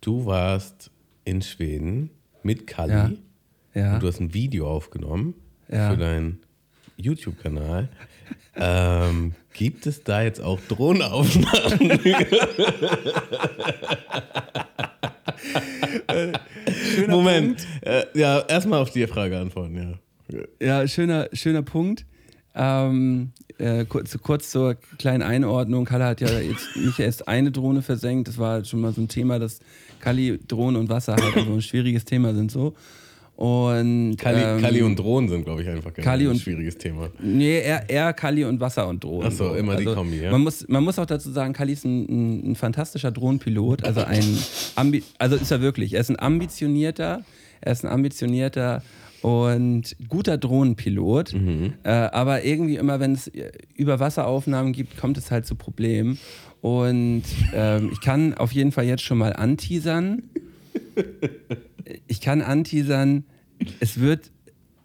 [0.00, 0.92] du warst
[1.24, 2.10] in Schweden
[2.44, 3.10] mit Kali Ja.
[3.74, 3.94] Ja.
[3.94, 5.34] und du hast ein Video aufgenommen
[5.68, 5.90] Ja.
[5.90, 6.38] für deinen
[6.96, 7.88] YouTube-Kanal.
[8.54, 11.90] ähm, gibt es da jetzt auch Drohnenaufnahmen?
[17.08, 17.66] Moment.
[17.82, 19.98] Äh, ja, erstmal auf die Frage antworten,
[20.30, 20.38] ja.
[20.60, 22.04] Ja, schöner, schöner Punkt.
[22.58, 25.84] Ähm, äh, kurz, kurz zur kleinen Einordnung.
[25.84, 28.28] Kalle hat ja jetzt nicht erst eine Drohne versenkt.
[28.28, 29.60] Das war schon mal so ein Thema, dass
[30.00, 32.74] Kali, Drohne und Wasser halt so ein schwieriges Thema sind so.
[33.36, 37.08] Und, Kali, ähm, Kali und Drohnen sind, glaube ich, einfach Kali ein und- schwieriges Thema.
[37.22, 39.28] Nee, eher, eher Kali und Wasser und Drohnen.
[39.28, 40.32] Ach so, immer die Kombi, ja?
[40.32, 43.84] Man muss, man muss auch dazu sagen, Kali ist ein, ein, ein fantastischer Drohnenpilot.
[43.84, 44.24] Also ein
[45.18, 45.94] also ist er wirklich.
[45.94, 47.22] Er ist ein ambitionierter,
[47.60, 48.82] er ist ein ambitionierter
[49.22, 51.34] und guter Drohnenpilot.
[51.82, 53.30] Äh, aber irgendwie immer, wenn es
[53.74, 56.18] Überwasseraufnahmen gibt, kommt es halt zu Problemen.
[56.60, 60.22] Und ähm, ich kann auf jeden Fall jetzt schon mal anteasern.
[62.06, 63.24] Ich kann anteasern,
[63.80, 64.30] es wird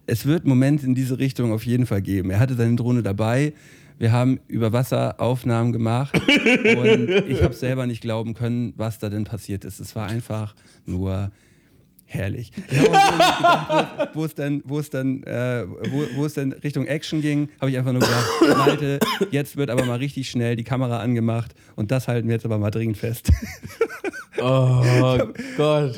[0.06, 2.30] es wird Momente in diese Richtung auf jeden Fall geben.
[2.30, 3.54] Er hatte seine Drohne dabei.
[3.98, 9.08] Wir haben über Wasser Aufnahmen gemacht und ich habe selber nicht glauben können, was da
[9.08, 9.78] denn passiert ist.
[9.78, 11.30] Es war einfach nur
[12.14, 12.50] herrlich.
[12.70, 16.86] Ich gedacht, wo, wo es dann, wo es dann, äh, wo, wo es dann Richtung
[16.86, 18.98] Action ging, habe ich einfach nur gedacht, Malte,
[19.30, 22.58] jetzt wird aber mal richtig schnell die Kamera angemacht und das halten wir jetzt aber
[22.58, 23.30] mal dringend fest.
[24.42, 24.82] Oh
[25.56, 25.96] Gott.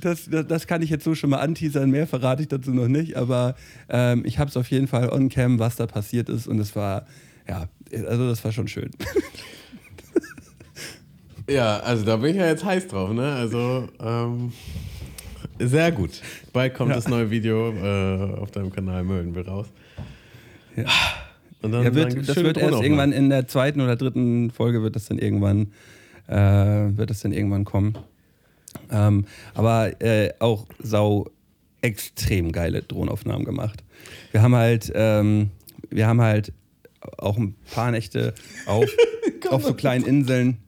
[0.00, 2.86] Das, das, das kann ich jetzt so schon mal anteasern, mehr verrate ich dazu noch
[2.86, 3.56] nicht, aber
[3.88, 6.76] ähm, ich habe es auf jeden Fall on cam, was da passiert ist und es
[6.76, 7.06] war,
[7.48, 8.90] ja, also das war schon schön.
[11.48, 13.32] Ja, also da bin ich ja jetzt heiß drauf, ne?
[13.32, 14.52] Also, ähm,
[15.58, 16.10] sehr gut.
[16.52, 16.96] Bald kommt Ja.
[16.96, 19.66] das neue Video äh, auf deinem Kanal Möllenbill raus.
[20.76, 20.84] Ja.
[21.62, 24.50] Und dann Ja, dann wird, gibt's das wird erst irgendwann in der zweiten oder dritten
[24.50, 25.72] Folge wird das dann irgendwann,
[26.28, 27.96] äh, wird das dann irgendwann kommen.
[28.90, 31.30] Ähm, aber äh, auch sau
[31.80, 33.82] extrem geile Drohnenaufnahmen gemacht.
[34.32, 35.50] Wir haben halt, ähm,
[35.90, 36.52] wir haben halt
[37.18, 38.34] auch ein paar Nächte
[38.66, 38.84] auf,
[39.50, 40.58] auf so kleinen Inseln,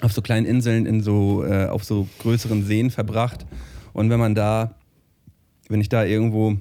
[0.00, 3.46] auf so kleinen Inseln in so, äh, auf so größeren Seen verbracht.
[3.92, 4.74] Und wenn man da,
[5.68, 6.56] wenn ich da irgendwo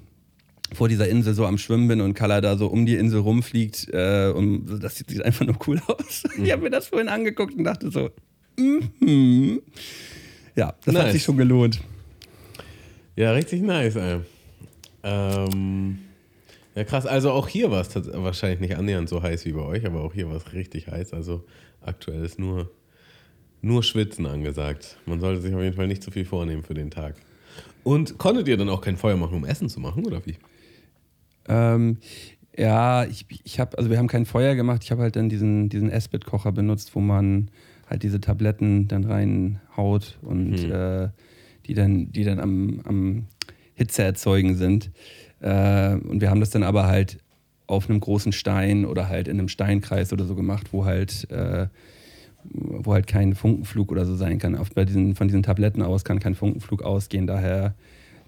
[0.73, 3.87] vor dieser Insel so am Schwimmen bin und Kalla da so um die Insel rumfliegt
[3.93, 6.23] äh, und das sieht, einfach nur cool aus.
[6.41, 8.09] Ich habe mir das vorhin angeguckt und dachte so,
[8.57, 9.61] mhm.
[10.55, 11.13] ja, das hat Nice.
[11.13, 11.81] sich schon gelohnt.
[13.15, 14.19] Ja, richtig nice, ey.
[15.03, 15.99] Ähm,
[16.75, 17.05] ja, krass.
[17.05, 20.13] Also auch hier war es wahrscheinlich nicht annähernd so heiß wie bei euch, aber auch
[20.13, 21.13] hier war es richtig heiß.
[21.13, 21.45] Also
[21.81, 22.69] aktuell ist nur,
[23.65, 24.97] nur Schwitzen angesagt.
[25.05, 27.15] Man sollte sich auf jeden Fall nicht zu viel vornehmen für den Tag.
[27.83, 30.37] Und konntet ihr dann auch kein Feuer machen, um Essen zu machen, oder wie?
[31.47, 31.97] Ähm,
[32.55, 34.83] ja, ich, ich habe, also wir haben kein Feuer gemacht.
[34.83, 37.49] Ich habe halt dann diesen, diesen Esbit-Kocher benutzt, wo man
[37.89, 40.71] halt diese Tabletten dann reinhaut und Hm.
[40.71, 41.09] äh,
[41.65, 43.25] die dann, die dann am, am
[43.73, 44.91] Hitze erzeugen sind.
[45.39, 47.17] Äh, und wir haben das dann aber halt
[47.65, 51.67] auf einem großen Stein oder halt in einem Steinkreis oder so gemacht, wo halt, äh,
[52.51, 54.55] wo halt kein Funkenflug oder so sein kann.
[54.55, 57.27] Auf, bei diesen, von diesen Tabletten aus kann kein Funkenflug ausgehen.
[57.27, 57.73] Daher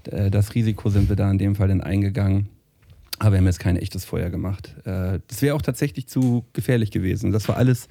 [0.05, 2.49] äh, das Risiko sind wir da in dem Fall dann eingegangen.
[3.19, 4.75] Aber wir haben jetzt kein echtes Feuer gemacht.
[4.85, 7.31] Äh, Das wäre auch tatsächlich zu gefährlich gewesen.
[7.31, 7.87] Das war alles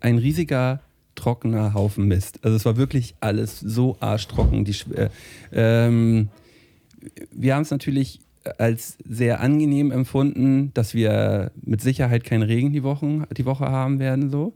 [0.00, 0.80] ein riesiger,
[1.14, 2.40] trockener Haufen Mist.
[2.42, 4.64] Also es war wirklich alles so arschtrocken.
[4.64, 5.08] Die, äh,
[5.52, 6.28] ähm,
[7.30, 8.20] wir haben es natürlich
[8.58, 13.98] als sehr angenehm empfunden, dass wir mit Sicherheit keinen Regen die, Wochen, die Woche haben
[13.98, 14.30] werden.
[14.30, 14.54] So.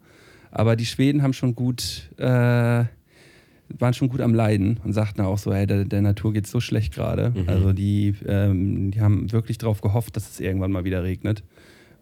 [0.54, 5.36] Aber die Schweden haben schon gut, äh, waren schon gut am Leiden und sagten auch
[5.36, 7.30] so, hey, der, der Natur geht so schlecht gerade.
[7.30, 7.48] Mhm.
[7.48, 11.42] Also die, ähm, die haben wirklich darauf gehofft, dass es irgendwann mal wieder regnet,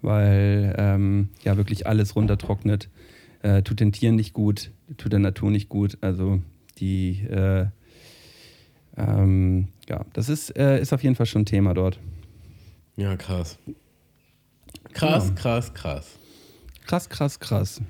[0.02, 2.90] weil ähm, ja wirklich alles runtertrocknet.
[3.40, 5.96] Äh, tut den Tieren nicht gut, tut der Natur nicht gut.
[6.02, 6.40] Also
[6.78, 7.66] die, äh,
[8.98, 11.98] ähm, ja, das ist, äh, ist auf jeden Fall schon ein Thema dort.
[12.96, 13.58] Ja, krass.
[14.92, 15.34] Krass, Ja.
[15.34, 16.18] krass, krass.
[16.86, 17.80] Krass, krass, krass.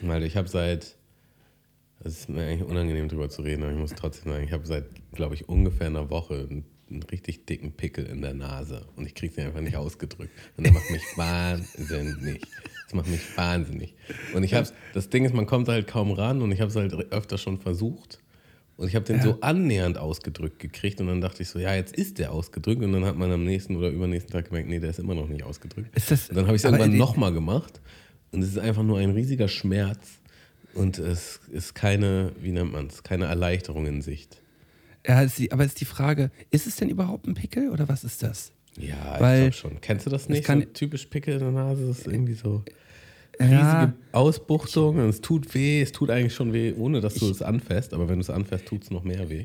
[0.00, 0.96] Weil ich habe seit,
[2.00, 4.66] es ist mir eigentlich unangenehm drüber zu reden, aber ich muss trotzdem sagen, ich habe
[4.66, 9.06] seit, glaube ich, ungefähr einer Woche einen, einen richtig dicken Pickel in der Nase und
[9.06, 10.32] ich kriege sie einfach nicht ausgedrückt.
[10.56, 12.42] Und das macht mich wahnsinnig.
[12.84, 13.94] Das macht mich wahnsinnig.
[14.34, 16.76] Und ich habe, das Ding ist, man kommt halt kaum ran und ich habe es
[16.76, 18.18] halt öfter schon versucht.
[18.76, 21.94] Und ich habe den so annähernd ausgedrückt gekriegt und dann dachte ich so, ja, jetzt
[21.94, 24.90] ist der ausgedrückt und dann hat man am nächsten oder übernächsten Tag gemerkt, nee, der
[24.90, 25.94] ist immer noch nicht ausgedrückt.
[25.94, 27.80] Ist das- und dann habe ich es irgendwann nochmal gemacht
[28.32, 30.18] und es ist einfach nur ein riesiger Schmerz
[30.74, 34.40] und es ist keine, wie nennt man es, keine Erleichterung in Sicht.
[35.06, 38.52] Ja, aber ist die Frage, ist es denn überhaupt ein Pickel oder was ist das?
[38.78, 39.80] Ja, Weil- ich glaube schon.
[39.80, 40.44] Kennst du das nicht?
[40.44, 42.62] kann- so typisch Pickel in der Nase, das ist irgendwie so
[43.40, 43.46] Ja.
[43.46, 47.42] riesige Ausbuchtung und es tut weh, es tut eigentlich schon weh, ohne dass du es
[47.42, 49.44] anfasst, aber wenn du es anfasst, tut es noch mehr weh.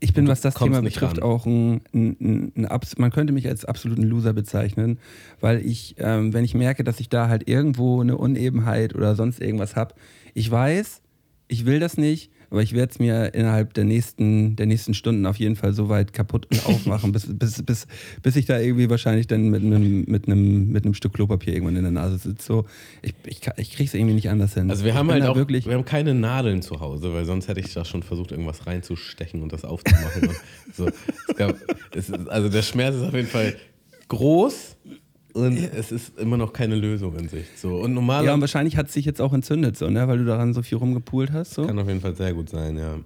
[0.00, 3.64] Ich bin, was das Thema betrifft, auch ein, ein, ein, ein man könnte mich als
[3.64, 4.98] absoluten Loser bezeichnen,
[5.40, 9.40] weil ich, ähm, wenn ich merke, dass ich da halt irgendwo eine Unebenheit oder sonst
[9.40, 9.94] irgendwas habe,
[10.34, 11.02] ich weiß,
[11.48, 15.26] ich will das nicht, aber ich werde es mir innerhalb der nächsten, der nächsten Stunden
[15.26, 17.88] auf jeden Fall so weit kaputt und aufmachen, bis, bis, bis,
[18.22, 21.74] bis ich da irgendwie wahrscheinlich dann mit einem, mit einem, mit einem Stück Klopapier irgendwann
[21.74, 22.46] in der Nase sitze.
[22.46, 22.64] So,
[23.02, 24.70] ich, ich, ich krieg's irgendwie nicht anders hin.
[24.70, 27.58] Also wir haben halt auch, wirklich, wir haben keine Nadeln zu Hause, weil sonst hätte
[27.58, 30.28] ich da schon versucht, irgendwas reinzustechen und das aufzumachen.
[30.28, 30.36] und
[30.76, 30.86] so.
[30.86, 31.56] es gab,
[31.90, 33.56] es ist, also der Schmerz ist auf jeden Fall
[34.06, 34.76] groß
[35.34, 37.58] und es ist immer noch keine Lösung in Sicht.
[37.58, 37.76] So.
[37.76, 40.24] Und ja, normaler und wahrscheinlich hat es sich jetzt auch entzündet, so, ne, weil du
[40.24, 41.54] daran so viel rumgepult hast.
[41.54, 41.66] So.
[41.66, 43.00] kann auf jeden Fall sehr gut sein, ja.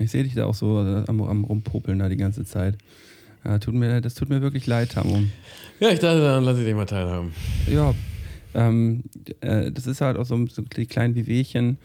[0.00, 2.76] Ich sehe dich da auch so äh, am, am Rumpopeln da die ganze Zeit.
[3.44, 5.22] Ja, tut mir, das tut mir wirklich leid, Tammo.
[5.80, 7.32] Ja, ich dachte, dann lasse ich dich mal teilhaben.
[7.70, 7.94] Ja,
[8.54, 9.04] ähm,
[9.40, 11.78] äh, das ist halt auch so, so die kleinen Wehwehchen.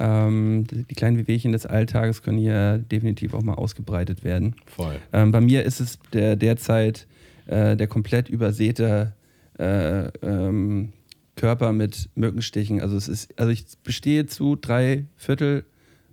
[0.00, 4.56] Ähm, die, die kleinen Wehwehchen des Alltages können hier definitiv auch mal ausgebreitet werden.
[4.66, 4.96] Voll.
[5.12, 7.06] Ähm, bei mir ist es der, derzeit
[7.46, 9.14] äh, der komplett übersäte
[9.58, 10.92] äh, ähm,
[11.36, 12.80] Körper mit Mückenstichen.
[12.80, 15.64] Also es ist, also ich bestehe zu drei Viertel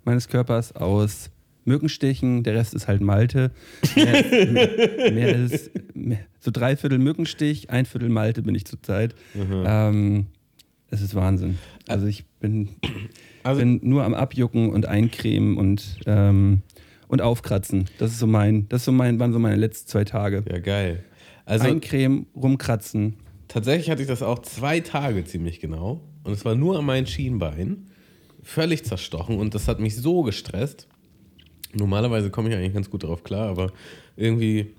[0.05, 1.29] meines Körpers aus
[1.65, 3.51] Mückenstichen, der Rest ist halt Malte.
[3.95, 4.25] Mehr,
[5.13, 9.15] mehr ist, mehr, so drei Viertel Mückenstich, ein Viertel Malte bin ich zurzeit.
[9.33, 10.27] Ähm,
[10.89, 11.57] es ist Wahnsinn.
[11.87, 12.69] Also ich bin,
[13.43, 16.63] Also- bin nur am Abjucken und Eincremen und, ähm,
[17.07, 17.85] und aufkratzen.
[17.97, 20.43] Das ist so mein, das ist so mein, waren so meine letzten zwei Tage.
[20.51, 21.03] Ja, geil.
[21.45, 23.15] Also Eincremen, rumkratzen.
[23.47, 26.01] tatsächlich hatte ich das auch zwei Tage ziemlich genau.
[26.23, 27.87] Und es war nur an meinen Schienbein.
[28.41, 30.87] Völlig zerstochen und das hat mich so gestresst.
[31.73, 33.71] Normalerweise komme ich eigentlich ganz gut darauf klar, aber
[34.15, 34.73] irgendwie,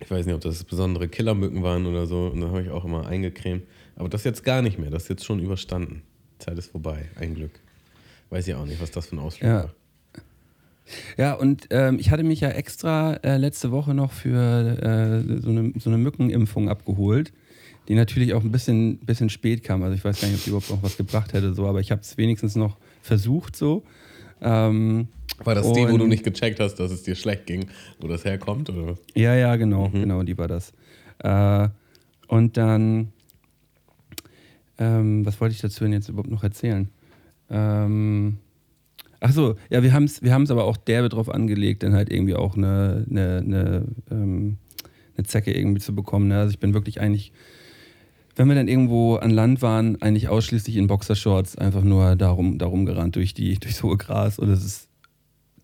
[0.00, 2.26] ich weiß nicht, ob das besondere Killermücken waren oder so.
[2.32, 3.64] Und dann habe ich auch immer eingecremt.
[3.96, 4.90] Aber das jetzt gar nicht mehr.
[4.90, 6.02] Das ist jetzt schon überstanden.
[6.38, 7.06] Zeit ist vorbei.
[7.16, 7.60] Ein Glück.
[8.30, 9.62] Weiß ich auch nicht, was das für ein Ausflug Ja.
[9.64, 9.74] war.
[11.16, 15.50] Ja, und ähm, ich hatte mich ja extra äh, letzte Woche noch für äh, so,
[15.50, 17.32] eine, so eine Mückenimpfung abgeholt,
[17.88, 19.82] die natürlich auch ein bisschen, bisschen spät kam.
[19.82, 21.90] Also ich weiß gar nicht, ob die überhaupt noch was gebracht hätte, so, aber ich
[21.90, 23.82] habe es wenigstens noch versucht so.
[24.40, 25.08] Ähm,
[25.44, 27.66] War das die, wo du nicht gecheckt hast, dass es dir schlecht ging,
[28.00, 28.70] wo das herkommt?
[28.70, 28.96] Oder?
[29.14, 30.72] Ja, ja, genau, genau, die war das.
[31.18, 31.68] Äh,
[32.28, 33.12] und dann,
[34.78, 36.88] ähm, was wollte ich dazu denn jetzt überhaupt noch erzählen?
[37.48, 38.38] Ähm,
[39.26, 42.10] ach so, ja, wir haben es wir haben's aber auch derbe drauf angelegt, dann halt
[42.12, 44.58] irgendwie auch eine, eine, eine, ähm,
[45.16, 46.28] eine Zecke irgendwie zu bekommen.
[46.28, 46.38] Ne?
[46.38, 47.32] Also ich bin wirklich eigentlich,
[48.36, 52.86] wenn wir dann irgendwo an Land waren, eigentlich ausschließlich in Boxershorts einfach nur darum, darum
[52.86, 54.88] gerannt durch die, durchs hohe Gras und es ist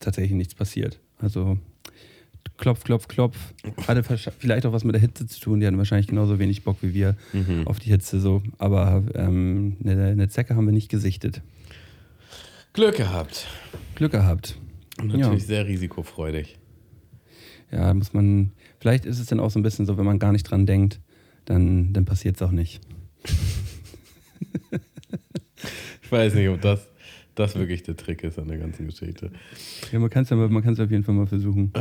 [0.01, 0.99] tatsächlich nichts passiert.
[1.19, 1.57] Also
[2.57, 3.37] klopf, klopf, klopf.
[3.87, 5.61] Hatte vielleicht auch was mit der Hitze zu tun.
[5.61, 7.17] Die hatten wahrscheinlich genauso wenig Bock wie wir
[7.65, 8.43] auf die Hitze so.
[8.59, 11.43] Aber ähm, eine, eine Zecke haben wir nicht gesichtet.
[12.73, 13.47] Glück gehabt.
[13.95, 14.59] Glück gehabt.
[14.99, 16.59] Und natürlich sehr risikofreudig.
[17.71, 18.53] Ja, muss man.
[18.79, 21.01] Vielleicht ist es dann auch so ein bisschen so, wenn man gar nicht dran denkt,
[21.45, 22.81] dann, dann passiert es auch nicht.
[26.03, 26.89] Ich weiß nicht, ob das,
[27.35, 29.31] das wirklich der Trick ist an der ganzen Geschichte.
[29.91, 31.73] Ja, man kann es ja man kann's auf jeden Fall mal versuchen.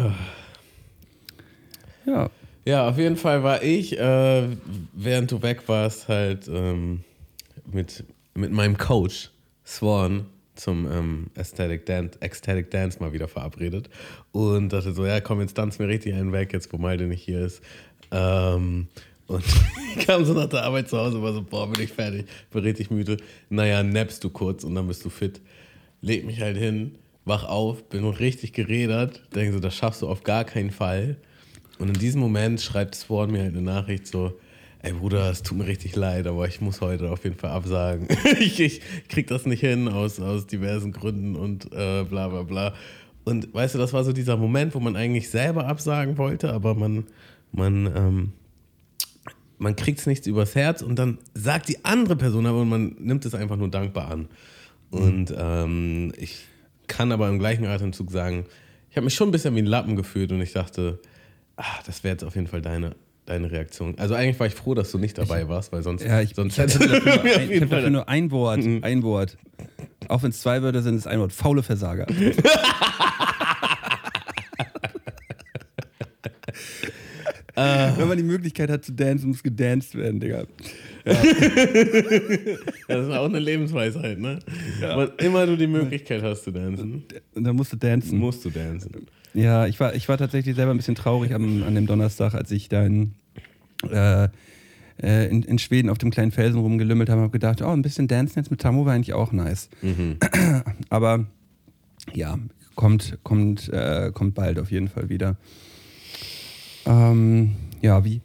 [2.06, 2.30] Ja.
[2.64, 4.48] Ja, auf jeden Fall war ich, äh,
[4.94, 7.04] während du weg warst, halt ähm,
[7.70, 8.04] mit,
[8.36, 9.32] mit meinem Coach
[9.66, 13.90] Swan zum ähm, Aesthetic, Dance, Ecstatic Dance mal wieder verabredet
[14.32, 17.24] und dachte so, ja komm, jetzt tanz mir richtig einen weg, jetzt wo Malte nicht
[17.24, 17.62] hier ist.
[18.12, 18.88] Ähm,
[19.28, 19.44] und
[20.06, 22.92] kam so nach der Arbeit zu Hause, war so, boah, bin ich fertig, bin richtig
[22.92, 23.18] müde.
[23.50, 25.42] Naja, nappst du kurz und dann bist du fit.
[26.02, 30.24] Leg mich halt hin, wach auf, bin richtig gerädert, denke so, das schaffst du auf
[30.24, 31.18] gar keinen Fall.
[31.80, 34.34] Und in diesem Moment schreibt Swan mir halt eine Nachricht so,
[34.84, 38.08] ey Bruder, es tut mir richtig leid, aber ich muss heute auf jeden Fall absagen.
[38.40, 42.74] ich, ich krieg das nicht hin aus, aus diversen Gründen und äh, bla bla bla.
[43.24, 46.74] Und weißt du, das war so dieser Moment, wo man eigentlich selber absagen wollte, aber
[46.74, 47.06] man,
[47.52, 48.34] man, ähm,
[49.60, 52.96] man kriegt es nicht übers Herz und dann sagt die andere Person aber und man
[53.00, 54.28] nimmt es einfach nur dankbar an.
[54.90, 56.46] Und ähm, ich
[56.88, 58.46] kann aber im gleichen Atemzug sagen,
[58.90, 61.00] ich habe mich schon ein bisschen wie ein Lappen gefühlt und ich dachte,
[61.56, 63.96] ah, das wäre jetzt auf jeden Fall deine, deine Reaktion.
[63.98, 66.58] Also eigentlich war ich froh, dass du nicht dabei warst, weil sonst, Ja, ich, sonst
[66.58, 68.60] ich habe hätte dafür, ein, ich dafür nur ein Wort.
[68.60, 69.38] Ein Wort.
[70.08, 71.32] Auch wenn es zwei Wörter sind, ist ein Wort.
[71.32, 72.08] Faule Versager.
[77.56, 80.46] Wenn man die Möglichkeit hat zu dancen, muss gedanced werden, Digga.
[82.88, 84.40] Das ist auch eine Lebensweisheit, ne?
[84.82, 87.04] Wann immer du die Möglichkeit hast zu dancen,
[87.34, 88.18] dann musst du dancen.
[88.18, 89.08] musst du dancen.
[89.34, 92.52] Ja, ich war, ich war tatsächlich selber ein bisschen traurig am, an dem Donnerstag, als
[92.52, 93.14] ich da in,
[93.90, 94.28] äh,
[95.02, 97.82] äh, in, in Schweden auf dem kleinen Felsen rumgelümmelt habe und habe gedacht, oh, ein
[97.82, 99.70] bisschen Dancen jetzt mit Tammo wäre eigentlich auch nice.
[100.90, 101.26] Aber
[102.14, 102.38] ja,
[102.76, 105.38] kommt, kommt, äh, kommt bald auf jeden Fall wieder.
[106.86, 108.22] Ähm, ja, wie,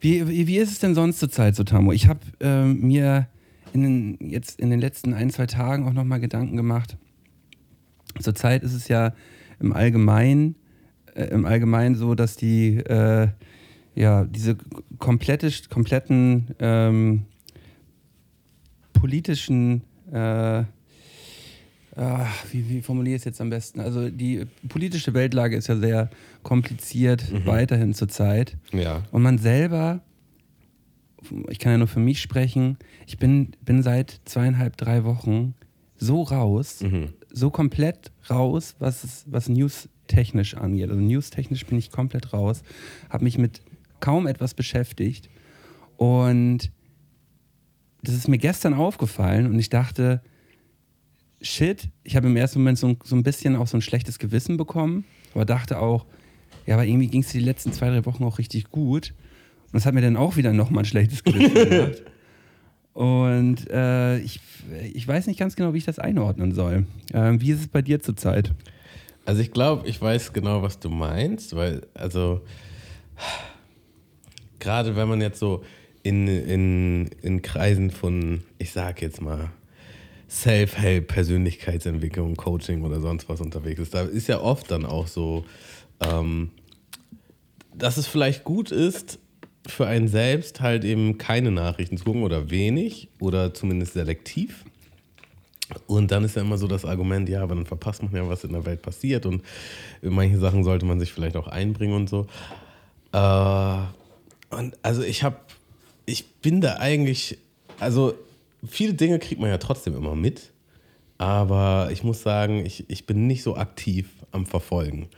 [0.00, 1.92] wie, wie, ist es denn sonst zur Zeit so, Tammo?
[1.92, 3.28] Ich habe ähm, mir
[3.72, 6.96] in den, jetzt in den letzten ein, zwei Tagen auch nochmal Gedanken gemacht.
[8.20, 9.12] Zurzeit ist es ja
[9.64, 10.56] im Allgemeinen,
[11.14, 13.28] äh, im Allgemeinen so, dass die, äh,
[13.94, 14.56] ja, diese
[14.98, 17.22] komplette, kompletten ähm,
[18.92, 20.64] politischen, äh,
[21.96, 23.80] ah, wie, wie formuliere ich es jetzt am besten?
[23.80, 26.10] Also die politische Weltlage ist ja sehr
[26.42, 28.56] kompliziert weiterhin zurzeit.
[28.72, 29.02] Ja.
[29.12, 30.00] Und man selber,
[31.48, 35.54] ich kann ja nur für mich sprechen, ich bin, bin seit zweieinhalb, drei Wochen
[35.96, 36.82] so raus,
[37.36, 40.88] so komplett raus, was, was News-technisch angeht.
[40.88, 42.62] Also News-technisch bin ich komplett raus,
[43.10, 43.60] habe mich mit
[44.00, 45.28] kaum etwas beschäftigt
[45.96, 46.70] und
[48.02, 50.22] das ist mir gestern aufgefallen und ich dachte,
[51.40, 54.18] shit, ich habe im ersten Moment so, ein- so ein bisschen auch so ein schlechtes
[54.18, 56.06] Gewissen bekommen, aber dachte auch,
[56.66, 59.14] ja, aber irgendwie ging es die letzten zwei, drei Wochen auch richtig gut.
[59.72, 62.02] das hat mir dann auch wieder nochmal ein schlechtes Gewissen gemacht.
[62.94, 64.40] Und äh, ich,
[64.92, 66.86] ich weiß nicht ganz genau, wie ich das einordnen soll.
[67.12, 68.52] Ähm, wie ist es bei dir zurzeit?
[69.26, 72.40] Also ich glaube, ich weiß genau, was du meinst, weil, also
[74.60, 75.64] gerade wenn man jetzt so
[76.02, 79.50] in, in, in Kreisen von, ich sag jetzt mal,
[80.28, 85.44] Self-Help, Persönlichkeitsentwicklung, Coaching oder sonst was unterwegs ist, da ist ja oft dann auch so,
[86.00, 86.50] ähm,
[87.74, 89.18] dass es vielleicht gut ist,
[89.66, 94.64] für einen selbst halt eben keine Nachrichten zu gucken oder wenig oder zumindest selektiv.
[95.86, 98.44] Und dann ist ja immer so das Argument, ja, aber dann verpasst man ja, was
[98.44, 99.42] in der Welt passiert und
[100.02, 102.26] manche Sachen sollte man sich vielleicht auch einbringen und so.
[103.12, 103.78] Äh,
[104.50, 105.36] und also ich habe,
[106.04, 107.38] ich bin da eigentlich,
[107.80, 108.14] also
[108.66, 110.52] viele Dinge kriegt man ja trotzdem immer mit,
[111.16, 115.08] aber ich muss sagen, ich, ich bin nicht so aktiv am Verfolgen.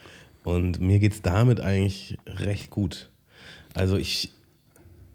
[0.44, 3.10] Und mir geht es damit eigentlich recht gut.
[3.74, 4.30] Also ich,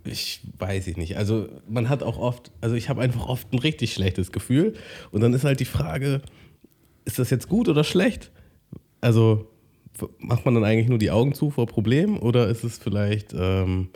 [0.04, 1.18] ich weiß ich nicht.
[1.18, 4.74] Also man hat auch oft, also ich habe einfach oft ein richtig schlechtes Gefühl.
[5.12, 6.22] Und dann ist halt die Frage,
[7.06, 8.32] ist das jetzt gut oder schlecht?
[9.00, 9.48] Also
[10.20, 13.90] macht man dann eigentlich nur die Augen zu vor Problemen oder ist es vielleicht, ähm,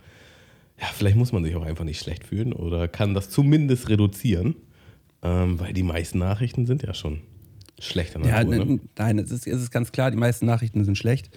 [0.80, 4.56] ja, vielleicht muss man sich auch einfach nicht schlecht fühlen oder kann das zumindest reduzieren,
[5.24, 7.22] ähm, weil die meisten Nachrichten sind ja schon
[7.80, 8.65] schlechter Ja, Natur.
[8.65, 8.80] ne, ne?
[8.98, 11.30] nein, es ist, es ist ganz klar, die meisten Nachrichten sind schlecht,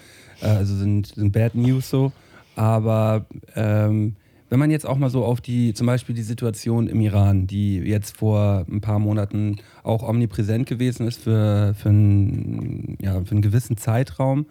[0.43, 2.13] äh, also sind, sind Bad News so.
[2.57, 4.17] Aber ähm,
[4.51, 7.77] wenn man jetzt auch mal so auf die, zum Beispiel die Situation im Iran, die
[7.79, 13.43] jetzt vor ein paar Monaten auch omnipräsent gewesen ist für, für, einen, ja, für einen
[13.43, 14.47] gewissen Zeitraum.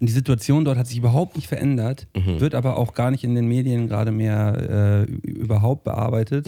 [0.00, 2.06] Und die Situation dort hat sich überhaupt nicht verändert,
[2.38, 6.46] wird aber auch gar nicht in den Medien gerade mehr äh, überhaupt bearbeitet.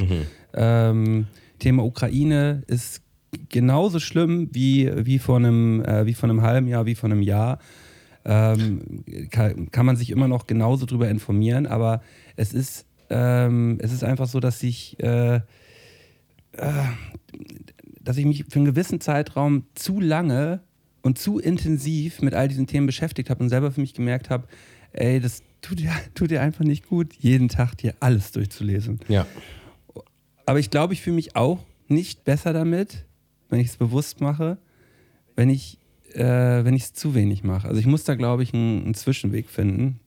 [0.55, 1.27] Ähm,
[1.59, 3.03] Thema Ukraine ist
[3.49, 7.23] genauso schlimm wie, wie, vor einem, äh, wie vor einem halben Jahr, wie vor einem
[7.23, 7.59] Jahr.
[8.25, 12.03] Ähm, kann, kann man sich immer noch genauso drüber informieren, aber
[12.41, 15.43] es ist, ähm, es ist einfach so, dass ich, äh, äh,
[18.01, 20.61] dass ich mich für einen gewissen Zeitraum zu lange
[21.03, 24.49] und zu intensiv mit all diesen Themen beschäftigt habe und selber für mich gemerkt habe,
[24.93, 29.01] ey, das tut dir, tut dir einfach nicht gut, jeden Tag dir alles durchzulesen.
[29.09, 29.27] Ja.
[30.47, 33.05] Aber ich glaube, ich fühle mich auch nicht besser damit,
[33.51, 34.57] wenn ich es bewusst mache,
[35.37, 35.79] wenn ich
[36.15, 37.69] äh, wenn ich es zu wenig mache.
[37.69, 40.01] Also ich muss da, glaube ich, einen, einen Zwischenweg finden.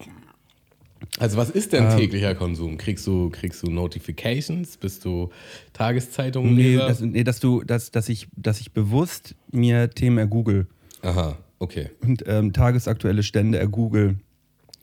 [1.19, 1.97] Also was ist denn Ähm.
[1.97, 2.77] täglicher Konsum?
[2.77, 4.77] Kriegst du, kriegst du Notifications?
[4.77, 5.29] Bist du
[5.73, 6.55] Tageszeitungen?
[6.55, 10.67] Nee, das, nee dass, du, dass, dass, ich, dass ich bewusst mir Themen ergoogle
[11.01, 11.89] Aha, okay.
[12.01, 14.15] und ähm, tagesaktuelle Stände ergoogle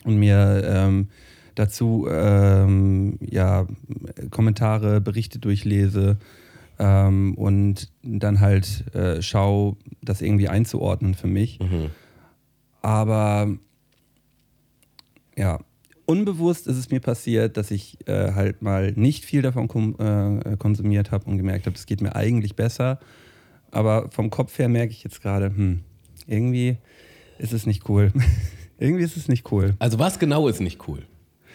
[0.04, 1.08] und mir ähm,
[1.54, 3.66] dazu ähm, ja,
[4.30, 6.18] Kommentare, Berichte durchlese
[6.78, 11.58] ähm, und dann halt äh, schau, das irgendwie einzuordnen für mich.
[12.82, 13.48] Aber
[15.36, 15.60] ja,
[16.10, 20.56] unbewusst ist es mir passiert, dass ich äh, halt mal nicht viel davon kom äh,
[20.56, 22.98] konsumiert habe und gemerkt habe, es geht mir eigentlich besser.
[23.70, 25.80] Aber vom Kopf her merke ich jetzt gerade, hm,
[26.26, 26.78] irgendwie
[27.38, 28.12] ist es nicht cool.
[28.78, 29.74] irgendwie ist es nicht cool.
[29.78, 31.06] Also was genau ist nicht cool?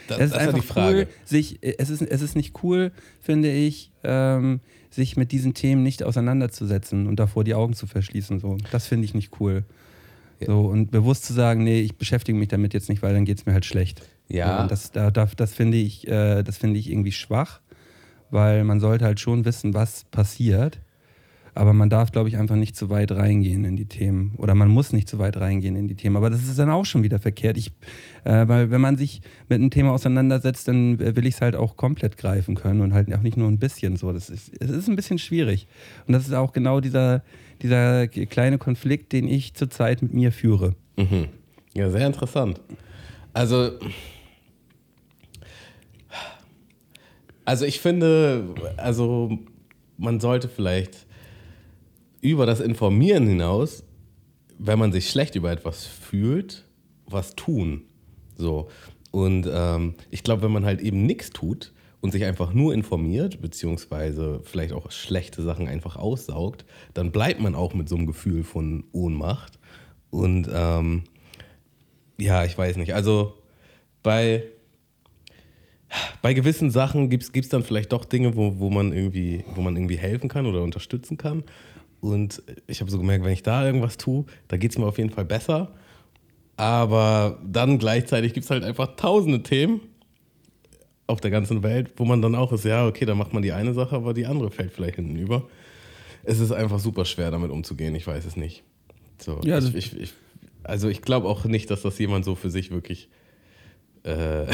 [0.07, 0.97] Das, Es ist das ja einfach die Frage.
[0.99, 5.83] cool, sich, es, ist, es ist nicht cool, finde ich, ähm, sich mit diesen Themen
[5.83, 8.39] nicht auseinanderzusetzen und davor die Augen zu verschließen.
[8.39, 8.57] So.
[8.71, 9.65] Das finde ich nicht cool.
[10.45, 13.39] So, und bewusst zu sagen, nee, ich beschäftige mich damit jetzt nicht, weil dann geht
[13.39, 14.01] es mir halt schlecht.
[14.27, 14.61] Ja.
[14.61, 17.61] Und das, da, da, das finde ich, äh, das finde ich irgendwie schwach,
[18.29, 20.79] weil man sollte halt schon wissen, was passiert.
[21.57, 24.33] Aber man darf, glaube ich, einfach nicht zu weit reingehen in die Themen.
[24.37, 26.17] Oder man muss nicht zu weit reingehen in die Themen.
[26.17, 27.55] Aber das ist dann auch schon wieder verkehrt.
[27.55, 27.71] Ich,
[28.25, 31.77] äh, weil wenn man sich mit einem Thema auseinandersetzt, dann will ich es halt auch
[31.77, 34.11] komplett greifen können und halt auch nicht nur ein bisschen so.
[34.11, 35.67] Das ist, es ist ein bisschen schwierig.
[36.07, 37.23] Und das ist auch genau dieser,
[37.61, 40.75] dieser kleine Konflikt, den ich zurzeit mit mir führe.
[40.97, 41.29] Mhm.
[41.73, 42.59] Ja, sehr interessant.
[43.31, 43.71] Also,
[47.45, 49.39] also ich finde, also
[49.97, 51.05] man sollte vielleicht
[52.21, 53.83] über das Informieren hinaus,
[54.57, 56.65] wenn man sich schlecht über etwas fühlt,
[57.05, 57.83] was tun.
[58.35, 58.69] So.
[59.11, 63.41] Und ähm, ich glaube, wenn man halt eben nichts tut und sich einfach nur informiert,
[63.41, 68.43] beziehungsweise vielleicht auch schlechte Sachen einfach aussaugt, dann bleibt man auch mit so einem Gefühl
[68.43, 69.59] von Ohnmacht.
[70.09, 71.03] Und ähm,
[72.17, 72.93] ja, ich weiß nicht.
[72.93, 73.33] Also
[74.03, 74.43] bei,
[76.21, 79.75] bei gewissen Sachen gibt es dann vielleicht doch Dinge, wo, wo, man irgendwie, wo man
[79.75, 81.43] irgendwie helfen kann oder unterstützen kann.
[82.01, 84.97] Und ich habe so gemerkt, wenn ich da irgendwas tue, da geht es mir auf
[84.97, 85.71] jeden Fall besser.
[86.57, 89.81] Aber dann gleichzeitig gibt es halt einfach tausende Themen
[91.07, 93.51] auf der ganzen Welt, wo man dann auch ist, ja, okay, dann macht man die
[93.51, 95.47] eine Sache, aber die andere fällt vielleicht hinten über.
[96.23, 98.63] Es ist einfach super schwer, damit umzugehen, ich weiß es nicht.
[99.19, 100.13] So, Ja, also- ich, ich, ich,
[100.63, 103.09] also ich glaube auch nicht, dass das jemand so für sich wirklich
[104.05, 104.45] äh,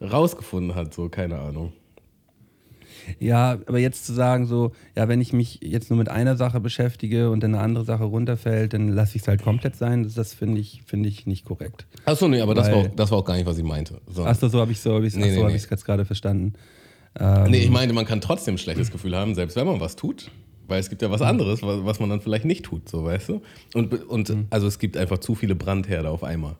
[0.04, 1.72] rausgefunden hat, so, keine Ahnung.
[3.20, 6.58] Ja, aber jetzt zu sagen, so, ja, wenn ich mich jetzt nur mit einer Sache
[6.58, 10.02] beschäftige und dann eine andere Sache runterfällt, dann lasse ich es halt komplett sein.
[10.02, 11.86] Das, das finde ich, find ich nicht korrekt.
[12.04, 14.00] Achso, nee, aber das Weil- war, auch, das war auch gar nicht, was ich meinte.
[14.08, 14.24] So.
[14.24, 15.56] Achso, so habe ich es so hab Nee, so hab nee.
[15.56, 16.54] ich's jetzt gerade verstanden.
[17.18, 19.94] Ähm, Nee, ich meinte, man kann trotzdem ein schlechtes Gefühl haben, selbst wenn man was
[19.94, 20.30] tut.
[20.68, 23.28] Weil es gibt ja was anderes, was, was man dann vielleicht nicht tut, so weißt
[23.28, 23.40] du?
[23.74, 24.46] Und, und Mhm.
[24.50, 26.56] also es gibt einfach zu viele Brandherde auf einmal.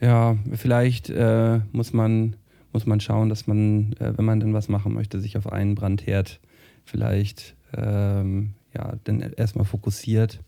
[0.00, 2.36] Ja, vielleicht äh, muss, man,
[2.72, 5.74] muss man schauen, dass man, äh, wenn man denn was machen möchte, sich auf einen
[5.74, 6.40] Brandherd
[6.84, 10.40] vielleicht ähm, ja, dann erstmal fokussiert.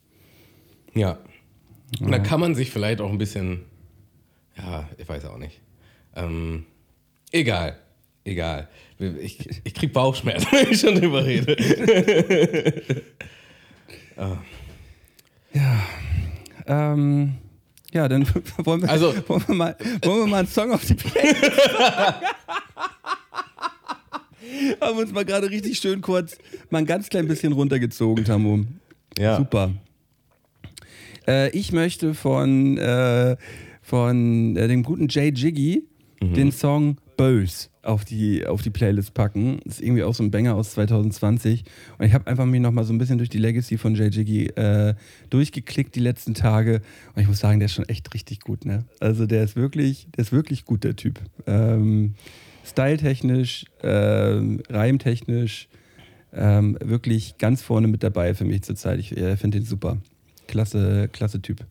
[0.94, 1.18] Ja.
[2.00, 3.60] Und da kann man sich vielleicht auch ein bisschen,
[4.56, 5.60] ja, ich weiß auch nicht.
[6.16, 6.64] Ähm,
[7.30, 7.76] egal,
[8.24, 8.68] egal.
[8.98, 11.56] Ich, ich krieg Bauchschmerzen, wenn ich schon drüber rede.
[16.66, 17.34] Ähm,
[17.92, 18.26] ja, dann
[18.58, 21.42] wollen wir, Also- wollen, wir mal, wollen wir mal einen Song auf die Playlist?
[24.80, 26.36] Haben uns mal gerade richtig schön kurz
[26.70, 28.64] mal ein ganz klein bisschen runtergezogen, Tamu.
[29.18, 29.36] Ja.
[29.36, 29.72] Super.
[31.26, 33.36] Äh, ich möchte von, äh,
[33.82, 35.84] von äh, dem guten Jay Jiggy
[36.20, 39.58] den Song Bös auf die, auf die Playlist packen.
[39.60, 41.64] Ist irgendwie auch so ein Banger aus 2020.
[41.98, 44.94] Und ich habe einfach mir nochmal so ein bisschen durch die Legacy von Jiggy äh,
[45.30, 46.80] durchgeklickt die letzten Tage.
[47.14, 48.64] Und ich muss sagen, der ist schon echt richtig gut.
[48.64, 48.84] Ne?
[49.00, 51.20] Also der ist wirklich, der ist wirklich gut, der Typ.
[51.46, 52.14] Ähm,
[52.64, 55.68] Styletechnisch, ähm, reimtechnisch,
[56.32, 59.00] ähm, wirklich ganz vorne mit dabei für mich zurzeit.
[59.00, 59.98] Ich äh, finde den super.
[60.46, 61.64] Klasse, klasse Typ.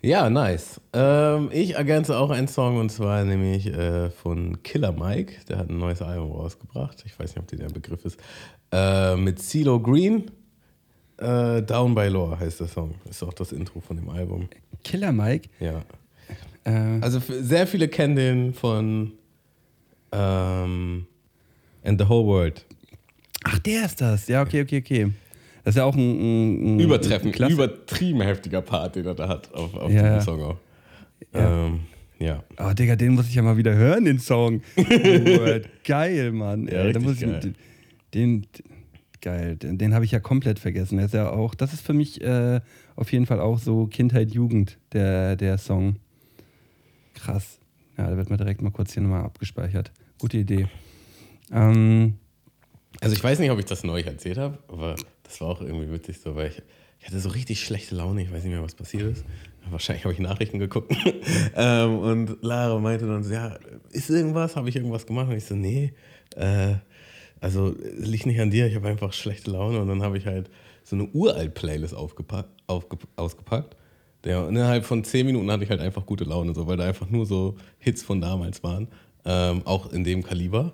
[0.00, 0.80] Ja, nice.
[0.92, 5.34] Ähm, ich ergänze auch einen Song und zwar nämlich äh, von Killer Mike.
[5.48, 7.02] Der hat ein neues Album rausgebracht.
[7.04, 8.18] Ich weiß nicht, ob dir der Begriff ist.
[8.70, 10.30] Äh, mit CeeLo Green.
[11.16, 12.94] Äh, Down by Law heißt der Song.
[13.10, 14.48] Ist auch das Intro von dem Album.
[14.84, 15.48] Killer Mike.
[15.58, 15.82] Ja.
[16.62, 19.12] Äh, Also sehr viele kennen den von
[20.12, 21.06] ähm,
[21.82, 22.64] And the Whole World.
[23.44, 24.28] ach, der ist das.
[24.28, 25.12] Ja, okay, okay, okay.
[25.68, 29.28] Das ist ja auch ein, ein, ein Übertreffen, Klasse- übertrieben heftiger Part, den er da
[29.28, 30.20] hat auf, auf Ja, diesem.
[30.22, 30.56] Song auch.
[31.34, 31.66] Ja.
[31.66, 31.80] Ähm,
[32.18, 32.42] ja.
[32.58, 34.62] Oh, Digga, den muss ich ja mal wieder hören, den Song.
[35.84, 36.66] Geil, Mann.
[36.68, 37.52] Ja, da muss ich, geil.
[38.14, 38.46] den,
[39.20, 40.96] geil, den, den habe ich ja komplett vergessen.
[40.96, 42.60] Der ist ja auch, das ist für mich äh,
[42.96, 45.96] auf jeden Fall auch so Kindheit, Jugend, der, der Song.
[47.14, 47.58] Krass.
[47.98, 49.92] Ja, da wird mal direkt mal kurz hier nochmal abgespeichert.
[50.18, 50.66] Gute Idee.
[51.52, 52.14] Ähm,
[53.00, 54.94] Also ich weiß nicht, ob ich das neulich erzählt habe, aber
[55.28, 56.62] das war auch irgendwie witzig so, weil ich,
[57.00, 59.24] ich hatte so richtig schlechte Laune, ich weiß nicht mehr, was passiert ist.
[59.70, 60.94] Wahrscheinlich habe ich Nachrichten geguckt.
[61.56, 63.58] ähm, und Lara meinte dann so, ja,
[63.90, 64.56] ist irgendwas?
[64.56, 65.28] Habe ich irgendwas gemacht?
[65.28, 65.92] Und ich so, nee,
[66.36, 66.74] äh,
[67.40, 69.80] also liegt nicht an dir, ich habe einfach schlechte Laune.
[69.80, 70.50] Und dann habe ich halt
[70.82, 73.76] so eine uralt-Playlist aufgepackt, aufge, ausgepackt.
[74.24, 77.08] Der, innerhalb von zehn Minuten hatte ich halt einfach gute Laune, so, weil da einfach
[77.10, 78.88] nur so Hits von damals waren,
[79.24, 80.72] ähm, auch in dem Kaliber.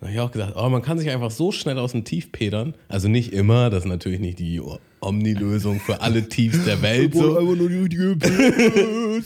[0.00, 2.32] Da habe ich auch gesagt, oh, man kann sich einfach so schnell aus dem Tief
[2.32, 2.74] pedern.
[2.88, 4.62] Also nicht immer, das ist natürlich nicht die
[5.00, 7.14] Omni-Lösung für alle Tiefs der Welt.
[7.14, 7.36] So.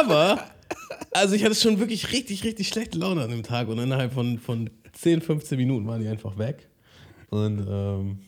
[0.00, 0.44] Aber,
[1.12, 4.40] also ich hatte schon wirklich richtig, richtig schlechte Laune an dem Tag und innerhalb von,
[4.40, 6.68] von 10, 15 Minuten waren die einfach weg.
[7.30, 8.18] Und ähm,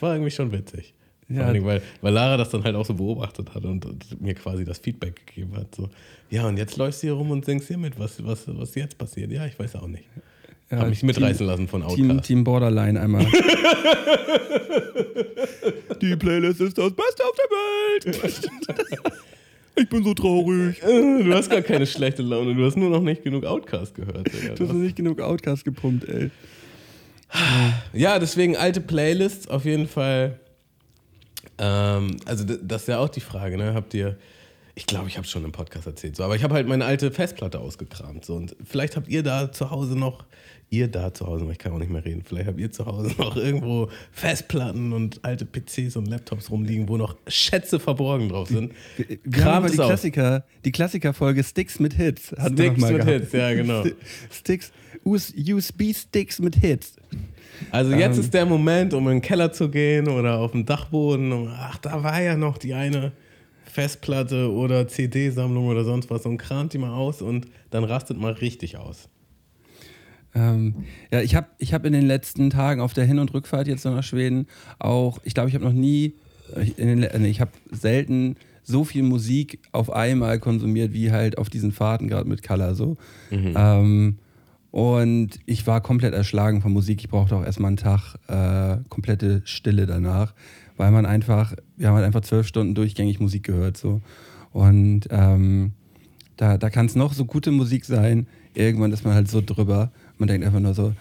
[0.00, 0.94] war irgendwie schon witzig.
[1.28, 1.44] Ja.
[1.44, 4.34] Vor Dingen, weil, weil Lara das dann halt auch so beobachtet hat und, und mir
[4.34, 5.74] quasi das Feedback gegeben hat.
[5.74, 5.90] So,
[6.30, 8.98] ja, und jetzt läufst du hier rum und singst hier mit, was, was, was jetzt
[8.98, 9.30] passiert.
[9.30, 10.08] Ja, ich weiß auch nicht.
[10.70, 12.26] Ja, Hab mich mitreißen lassen von Team, Outcast.
[12.26, 13.24] Team Borderline einmal.
[16.02, 18.50] Die Playlist ist das Beste auf der Welt.
[19.76, 20.80] Ich bin so traurig.
[20.80, 24.26] Du hast gar keine schlechte Laune, du hast nur noch nicht genug Outcast gehört.
[24.32, 24.54] Digga.
[24.54, 26.30] Du hast noch nicht genug Outcast gepumpt, ey.
[27.92, 30.40] Ja, deswegen alte Playlists auf jeden Fall.
[31.58, 33.74] Ähm, also das ist ja auch die Frage, ne?
[33.74, 34.16] Habt ihr,
[34.74, 36.84] ich glaube, ich habe es schon im Podcast erzählt, so, aber ich habe halt meine
[36.84, 38.24] alte Festplatte ausgekramt.
[38.24, 40.24] So, und vielleicht habt ihr da zu Hause noch,
[40.70, 43.14] ihr da zu Hause, ich kann auch nicht mehr reden, vielleicht habt ihr zu Hause
[43.18, 48.72] noch irgendwo Festplatten und alte PCs und Laptops rumliegen, wo noch Schätze verborgen drauf sind.
[49.24, 49.76] Wir haben die.
[49.76, 52.32] Klassiker, die Klassikerfolge Sticks mit Hits.
[52.32, 53.08] hatten Sticks mit gehabt.
[53.10, 53.84] Hits, ja, genau.
[54.30, 54.72] Sticks,
[55.04, 56.96] US USB-Sticks mit Hits.
[57.70, 58.20] Also jetzt Ähm.
[58.20, 61.48] ist der Moment, um in den Keller zu gehen oder auf den Dachboden.
[61.50, 63.12] Ach, da war ja noch die eine
[63.64, 68.32] Festplatte oder CD-Sammlung oder sonst was und kramt die mal aus und dann rastet mal
[68.32, 69.08] richtig aus.
[70.34, 73.66] Ähm, ja, ich habe ich hab in den letzten Tagen auf der Hin- und Rückfahrt
[73.66, 74.46] jetzt nach Schweden
[74.78, 76.14] auch, ich glaube, ich habe noch nie,
[76.54, 81.48] äh, den, nee, ich habe selten so viel Musik auf einmal konsumiert, wie halt auf
[81.48, 82.96] diesen Fahrten gerade mit Color so.
[83.56, 84.18] Ähm,
[84.70, 87.00] und ich war komplett erschlagen von Musik.
[87.00, 90.34] Ich brauchte auch erstmal einen Tag äh, komplette Stille danach,
[90.76, 94.02] weil man einfach, wir haben halt einfach zwölf Stunden durchgängig Musik gehört so.
[94.52, 95.72] Und ähm,
[96.36, 98.26] da, da kann es noch so gute Musik sein.
[98.54, 99.90] Irgendwann ist man halt so drüber.
[100.18, 100.92] Man denkt einfach nur so,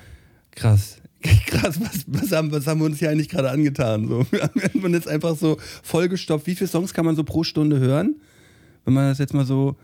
[0.51, 1.01] krass,
[1.47, 4.07] krass, was, was, haben, was haben wir uns hier eigentlich gerade angetan?
[4.07, 4.25] So,
[4.79, 6.47] man ist einfach so vollgestopft.
[6.47, 8.15] Wie viele Songs kann man so pro Stunde hören?
[8.85, 9.75] Wenn man das jetzt mal so,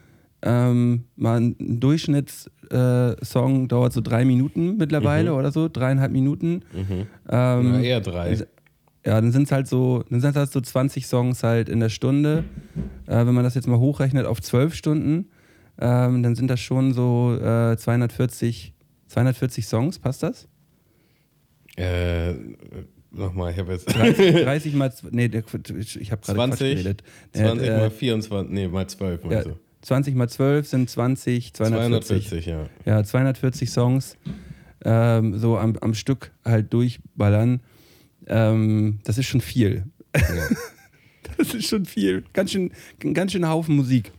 [0.43, 1.79] ähm, mal ein
[2.69, 5.37] Durchschnittssong äh, dauert so drei Minuten mittlerweile Mhm.
[5.37, 6.61] oder so, dreieinhalb Minuten.
[6.73, 7.07] Mhm.
[7.29, 8.33] Ähm, Na, eher drei.
[9.05, 11.89] ja, dann sind es halt so, dann sind halt so 20 Songs halt in der
[11.89, 12.43] Stunde.
[13.07, 15.29] Äh, wenn man das jetzt mal hochrechnet auf 12 Stunden,
[15.79, 18.72] ähm, dann sind das schon so äh, 240,
[19.13, 20.47] 240 Songs, passt das?
[21.75, 22.33] Äh,
[23.11, 27.03] nochmal, ich habe jetzt 30, 30 mal, nee, ich habe gerade Quatsch 20, geredet.
[27.33, 29.59] 20 äh, mal 24, nee, mal 12 ja, meinst du?
[29.81, 32.27] 20 mal 12 sind 20, 240.
[32.29, 32.69] 240, ja.
[32.85, 34.17] Ja, 240 Songs
[34.83, 37.61] ähm, so am, am Stück halt durchballern.
[38.27, 39.85] Ähm, das ist schon viel.
[40.15, 40.21] ja.
[41.37, 42.25] Das ist schon viel.
[42.33, 42.71] Ganz schön,
[43.13, 44.11] ganz schön Haufen Musik.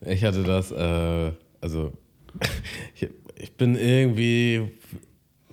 [0.00, 1.92] Ich hatte das, äh, also
[2.94, 4.72] ich, ich bin irgendwie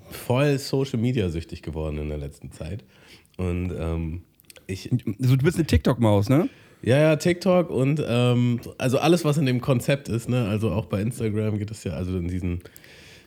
[0.09, 2.83] voll Social Media süchtig geworden in der letzten Zeit.
[3.37, 4.23] Und ähm,
[4.67, 6.49] ich, So, du bist eine TikTok-Maus, ne?
[6.83, 10.47] ja, ja, TikTok und ähm, also alles, was in dem Konzept ist, ne?
[10.47, 12.61] Also auch bei Instagram geht es ja, also in diesen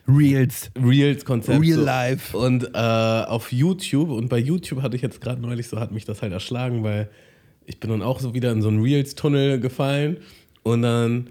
[0.07, 0.71] Reels.
[0.77, 1.61] Reels-Konzept.
[1.61, 1.85] Real so.
[1.85, 2.37] life.
[2.37, 6.05] Und äh, auf YouTube, und bei YouTube hatte ich jetzt gerade neulich so, hat mich
[6.05, 7.09] das halt erschlagen, weil
[7.65, 10.17] ich bin dann auch so wieder in so einen Reels-Tunnel gefallen
[10.63, 11.29] und dann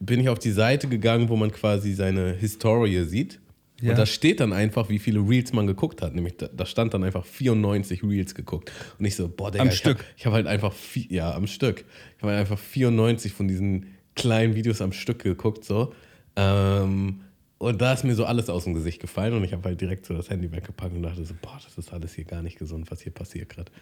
[0.00, 3.40] bin ich auf die Seite gegangen, wo man quasi seine Historie sieht.
[3.80, 3.90] Ja.
[3.90, 6.14] Und da steht dann einfach, wie viele Reels man geguckt hat.
[6.14, 8.70] Nämlich, da, da stand dann einfach 94 Reels geguckt.
[8.98, 9.98] Und ich so, boah, Digga, Am ich Stück.
[9.98, 11.84] Hab, ich habe halt einfach, vi- ja, am Stück.
[12.16, 15.92] Ich habe halt einfach 94 von diesen kleinen Videos am Stück geguckt, so.
[16.36, 17.22] Ähm,
[17.58, 20.06] und da ist mir so alles aus dem Gesicht gefallen und ich habe halt direkt
[20.06, 22.90] so das Handy weggepackt und dachte so, boah, das ist alles hier gar nicht gesund,
[22.90, 23.72] was hier passiert gerade.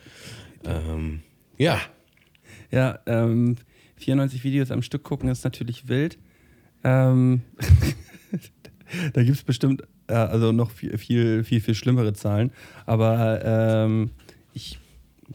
[0.64, 1.20] Ähm,
[1.58, 1.80] ja,
[2.70, 3.56] Ja, ähm,
[4.02, 6.18] 94 Videos am Stück gucken ist natürlich wild.
[6.84, 7.42] Ähm,
[9.12, 12.52] da gibt es bestimmt äh, also noch viel, viel, viel, viel schlimmere Zahlen.
[12.86, 14.10] Aber ähm,
[14.54, 14.78] ich,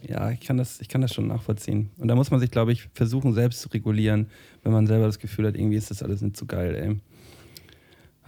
[0.08, 1.90] ja, ich kann, das, ich kann das schon nachvollziehen.
[1.98, 4.28] Und da muss man sich, glaube ich, versuchen, selbst zu regulieren,
[4.64, 7.00] wenn man selber das Gefühl hat, irgendwie ist das alles nicht so geil, ey.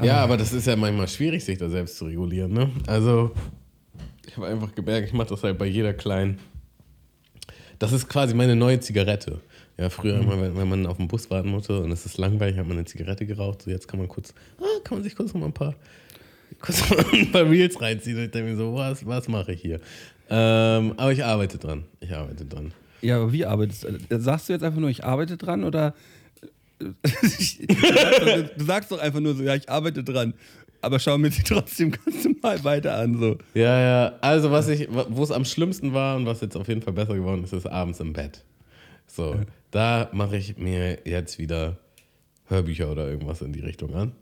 [0.05, 2.53] Ja, aber das ist ja manchmal schwierig, sich da selbst zu regulieren.
[2.53, 2.71] Ne?
[2.87, 3.31] Also,
[4.25, 6.39] ich habe einfach gemerkt, ich mache das halt bei jeder kleinen.
[7.79, 9.41] Das ist quasi meine neue Zigarette.
[9.79, 12.57] Ja, früher immer, wenn, wenn man auf den Bus warten musste und es ist langweilig,
[12.57, 13.61] hat man eine Zigarette geraucht.
[13.61, 15.73] So, jetzt kann man kurz, ah, kann man sich kurz noch mal ein paar,
[16.59, 18.17] kurz mal ein paar Reels reinziehen.
[18.17, 19.79] Und ich denke mir so, was, was mache ich hier?
[20.29, 21.85] Ähm, aber ich arbeite dran.
[22.01, 22.73] Ich arbeite dran.
[23.01, 24.19] Ja, aber wie arbeitest du?
[24.19, 25.95] Sagst du jetzt einfach nur, ich arbeite dran oder
[26.79, 27.61] du, sagst
[28.21, 30.33] doch, du sagst doch einfach nur so, ja, ich arbeite dran.
[30.81, 33.17] Aber schau mir sie trotzdem ganz normal weiter an.
[33.17, 33.37] So.
[33.53, 34.13] Ja, ja.
[34.19, 37.15] Also, was ich, wo es am schlimmsten war und was jetzt auf jeden Fall besser
[37.15, 38.43] geworden ist, ist abends im Bett.
[39.07, 39.35] So,
[39.71, 41.77] da mache ich mir jetzt wieder
[42.47, 44.13] Hörbücher oder irgendwas in die Richtung an.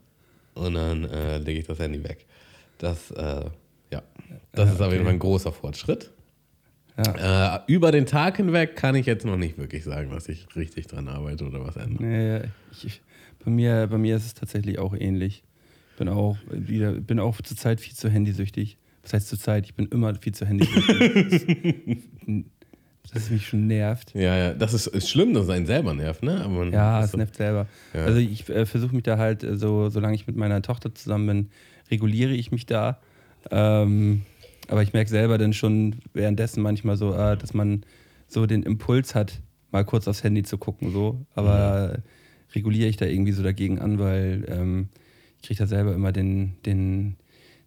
[0.54, 2.26] Und dann äh, lege ich das Handy weg.
[2.78, 3.44] Das, äh,
[3.92, 4.02] ja,
[4.52, 6.10] das ist auf jeden Fall ein großer Fortschritt.
[6.96, 7.56] Ja.
[7.56, 10.88] Äh, über den Tag hinweg kann ich jetzt noch nicht wirklich sagen, dass ich richtig
[10.88, 12.02] dran arbeite oder was ändere.
[12.04, 12.40] Nee,
[12.72, 13.00] ich, ich,
[13.44, 15.44] bei, mir, bei mir ist es tatsächlich auch ähnlich.
[15.96, 18.78] Bin auch wieder, bin auch zurzeit viel zu handysüchtig.
[19.02, 22.02] Das heißt zurzeit, ich bin immer viel zu handysüchtig.
[23.12, 24.14] das ist mich schon nervt.
[24.14, 26.42] Ja, ja, das ist, ist schlimm, dass es einen selber nervt, ne?
[26.44, 27.66] Aber Ja, es nervt selber.
[27.94, 28.04] Ja.
[28.04, 31.26] Also ich äh, versuche mich da halt, äh, so, solange ich mit meiner Tochter zusammen
[31.26, 31.48] bin,
[31.90, 32.98] reguliere ich mich da.
[33.50, 34.22] Ähm,
[34.68, 37.84] aber ich merke selber dann schon währenddessen manchmal so, äh, dass man
[38.26, 39.40] so den Impuls hat,
[39.70, 40.92] mal kurz aufs Handy zu gucken.
[40.92, 41.24] So.
[41.34, 44.88] Aber äh, reguliere ich da irgendwie so dagegen an, weil ähm,
[45.40, 47.16] ich kriege da selber immer den, den,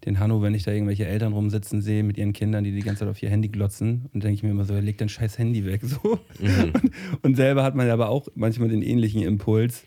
[0.06, 3.02] den Hanno, wenn ich da irgendwelche Eltern rumsitzen sehe mit ihren Kindern, die die ganze
[3.02, 4.10] Zeit auf ihr Handy glotzen.
[4.14, 5.82] Und denke ich mir immer so, leg dein scheiß Handy weg.
[5.84, 5.97] So.
[6.39, 6.91] Und,
[7.22, 9.84] und selber hat man aber auch manchmal den ähnlichen Impuls.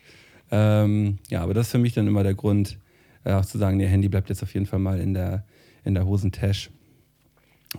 [0.51, 2.79] Ähm, ja, aber das ist für mich dann immer der Grund,
[3.25, 5.45] äh, auch zu sagen, nee, Handy bleibt jetzt auf jeden Fall mal in der,
[5.85, 6.71] in der Hosentasche,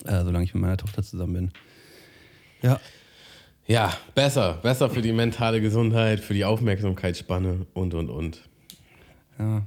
[0.05, 1.51] äh, solange ich mit meiner Tochter zusammen bin.
[2.61, 2.79] Ja,
[3.67, 4.59] Ja, besser.
[4.61, 8.41] Besser für die mentale Gesundheit, für die Aufmerksamkeitsspanne und, und, und.
[9.39, 9.65] ja.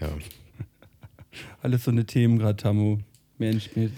[0.00, 0.08] Ja.
[1.62, 2.98] Alles so eine Themen gerade, Tamu.
[3.38, 3.90] Mensch, mir,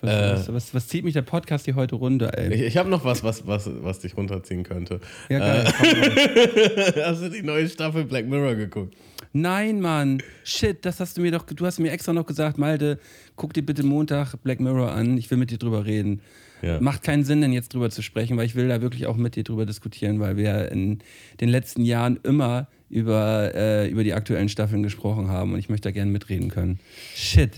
[0.00, 0.52] was, Äh.
[0.52, 2.52] was, was, zieht mich der Podcast hier heute runter, ey?
[2.54, 5.00] Ich, ich habe noch was, was, was, was dich runterziehen könnte.
[5.28, 5.64] Ja, geil.
[5.64, 5.72] raus.
[7.04, 8.94] Hast du die neue Staffel Black Mirror geguckt?
[9.32, 10.22] Nein, Mann.
[10.44, 13.00] Shit, das hast du mir doch, du hast mir extra noch gesagt, Malte,
[13.34, 16.20] guck dir bitte Montag Black Mirror an, ich will mit dir drüber reden.
[16.62, 16.80] Ja.
[16.80, 19.34] Macht keinen Sinn, denn jetzt drüber zu sprechen, weil ich will da wirklich auch mit
[19.34, 21.00] dir drüber diskutieren, weil wir in
[21.40, 25.88] den letzten Jahren immer über, äh, über die aktuellen Staffeln gesprochen haben und ich möchte
[25.88, 26.78] da gerne mitreden können.
[27.14, 27.50] Shit.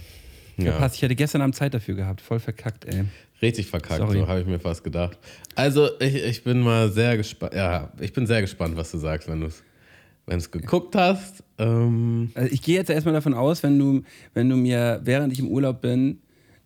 [0.57, 0.73] Ja.
[0.73, 0.97] Verpasst.
[0.97, 2.23] Ich hätte gestern Abend Zeit dafür gehabt.
[2.23, 3.05] Voll verkackt, ey.
[3.43, 4.19] Richtig verkackt, Sorry.
[4.21, 5.19] so habe ich mir fast gedacht.
[5.55, 7.53] Also, ich, ich bin mal sehr gespannt.
[7.53, 9.63] Ja, ich bin sehr gespannt, was du sagst, wenn du es
[10.25, 11.45] wenn es geguckt hast.
[11.59, 14.03] Ähm, Also ich gehe jetzt erstmal davon aus, wenn du,
[14.35, 16.19] wenn du mir, während ich im Urlaub bin,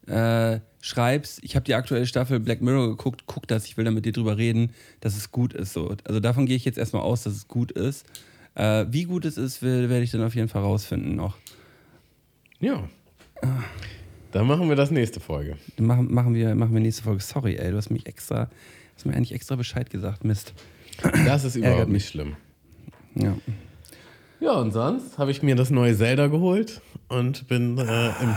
[0.07, 3.91] äh, schreibst, ich habe die aktuelle Staffel Black Mirror geguckt, guck das, ich will da
[3.91, 5.75] mit dir drüber reden, dass es gut ist.
[5.75, 5.95] So.
[6.05, 8.07] Also davon gehe ich jetzt erstmal aus, dass es gut ist.
[8.55, 11.37] Äh, wie gut es ist, werde ich dann auf jeden Fall rausfinden noch.
[12.61, 12.89] ja.
[14.33, 15.57] Dann machen wir das nächste Folge.
[15.77, 17.21] Dann machen, machen, wir, machen wir nächste Folge.
[17.21, 18.49] Sorry, ey, du hast mich extra,
[18.95, 20.25] hast mir eigentlich extra Bescheid gesagt.
[20.25, 20.55] Mist.
[21.25, 22.37] Das ist überhaupt nicht schlimm.
[23.17, 23.37] Ja.
[24.41, 28.37] Ja, und sonst habe ich mir das neue Zelda geholt und bin äh, im,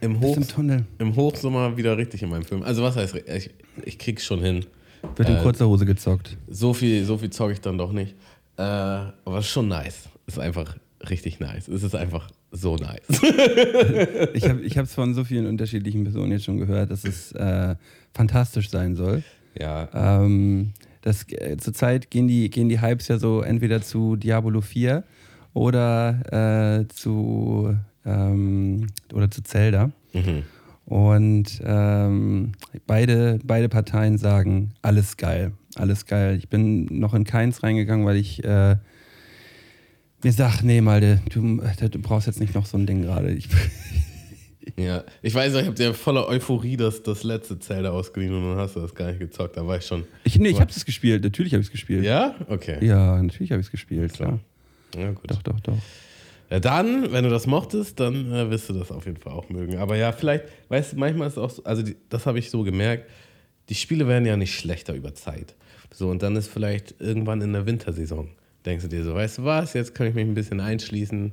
[0.00, 2.62] im, Hoch, im im Hochsommer wieder richtig in meinem Film.
[2.62, 3.50] Also was heißt, ich,
[3.84, 4.64] ich krieg's schon hin.
[5.16, 6.38] Wird in Äh, kurzer Hose gezockt.
[6.48, 8.14] So viel, so viel zocke ich dann doch nicht.
[8.56, 10.08] Äh, aber es ist schon nice.
[10.26, 10.76] Es ist einfach
[11.08, 11.68] richtig nice.
[11.68, 13.02] Es ist einfach so nice.
[14.34, 17.74] Ich habe es von so vielen unterschiedlichen Personen jetzt schon gehört, dass es äh,
[18.12, 19.22] fantastisch sein soll.
[19.58, 19.88] ja.
[19.94, 25.04] Ähm, das, äh, zurzeit gehen die, gehen die Hypes ja so entweder zu Diablo 4
[25.52, 27.76] oder äh, zu
[28.06, 29.90] ähm, oder zu Zelda.
[30.14, 30.44] Mhm.
[30.86, 32.52] Und ähm,
[32.86, 36.36] beide, beide Parteien sagen, alles geil, alles geil.
[36.36, 38.76] Ich bin noch in keins reingegangen, weil ich äh,
[40.22, 41.58] mir sag, nee, Malte, du,
[41.88, 43.32] du brauchst jetzt nicht noch so ein Ding gerade.
[43.32, 43.48] Ich-
[44.78, 48.42] Ja, ich weiß noch, ich habe dir voller Euphorie das, das letzte Zelda ausgeliehen und
[48.48, 49.56] dann hast du das gar nicht gezockt.
[49.58, 50.04] Da war ich schon.
[50.24, 52.02] Ich, nee, ich habe es gespielt, natürlich habe ich es gespielt.
[52.02, 52.34] Ja?
[52.48, 52.84] Okay.
[52.84, 54.40] Ja, natürlich habe ich es gespielt, klar.
[54.96, 55.30] Ja, gut.
[55.30, 55.76] Doch, doch, doch.
[56.50, 59.48] Ja, dann, wenn du das mochtest, dann äh, wirst du das auf jeden Fall auch
[59.48, 59.78] mögen.
[59.78, 62.50] Aber ja, vielleicht, weißt du, manchmal ist es auch so, also die, das habe ich
[62.50, 63.10] so gemerkt,
[63.68, 65.54] die Spiele werden ja nicht schlechter über Zeit.
[65.92, 68.28] So, und dann ist vielleicht irgendwann in der Wintersaison,
[68.66, 71.32] denkst du dir so, weißt du was, jetzt kann ich mich ein bisschen einschließen.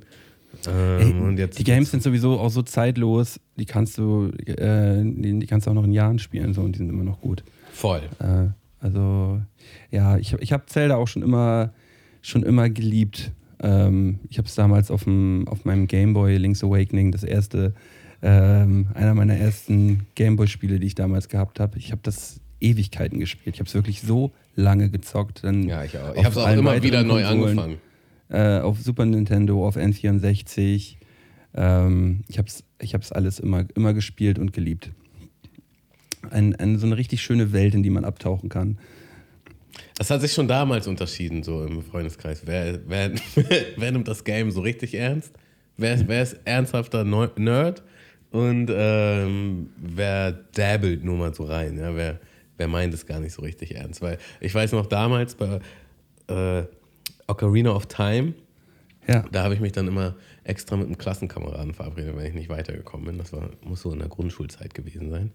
[0.66, 5.02] Ähm, Ey, und jetzt, die Games sind sowieso auch so zeitlos, die kannst du, äh,
[5.02, 7.20] die, die kannst du auch noch in Jahren spielen so, und die sind immer noch
[7.20, 7.42] gut.
[7.72, 8.02] Voll.
[8.18, 8.48] Äh,
[8.80, 9.40] also,
[9.90, 11.72] ja, ich, ich habe Zelda auch schon immer,
[12.20, 13.30] schon immer geliebt.
[13.62, 17.74] Ähm, ich habe es damals auf, dem, auf meinem Gameboy Link's Awakening, das erste,
[18.22, 21.78] ähm, einer meiner ersten Gameboy-Spiele, die ich damals gehabt habe.
[21.78, 23.56] Ich habe das Ewigkeiten gespielt.
[23.56, 25.44] Ich habe es wirklich so lange gezockt.
[25.44, 26.14] Dann Ja, ich auch.
[26.14, 27.78] Ich habe es auch immer wieder neu Konsolen, angefangen.
[28.28, 30.96] Äh, auf Super Nintendo, auf N64.
[31.54, 34.90] Ähm, ich habe es ich hab's alles immer, immer gespielt und geliebt.
[36.30, 38.78] Ein, ein, so eine richtig schöne Welt, in die man abtauchen kann.
[39.96, 42.42] Das hat sich schon damals unterschieden, so im Freundeskreis.
[42.44, 43.12] Wer, wer,
[43.76, 45.32] wer nimmt das Game so richtig ernst?
[45.76, 47.82] Wer, ist- wer ist ernsthafter Nerd?
[48.30, 51.78] Und ähm, wer dabbelt nur mal so rein?
[51.78, 51.94] Ja?
[51.94, 52.18] Wer,
[52.56, 54.00] wer meint es gar nicht so richtig ernst?
[54.02, 55.60] Weil ich weiß noch damals bei
[56.28, 56.62] äh,
[57.26, 58.32] Ocarina of Time,
[59.06, 59.24] Ja.
[59.32, 63.06] da habe ich mich dann immer extra mit einem Klassenkameraden verabredet, wenn ich nicht weitergekommen
[63.06, 63.18] bin.
[63.18, 65.30] Das war, muss so in der Grundschulzeit gewesen sein.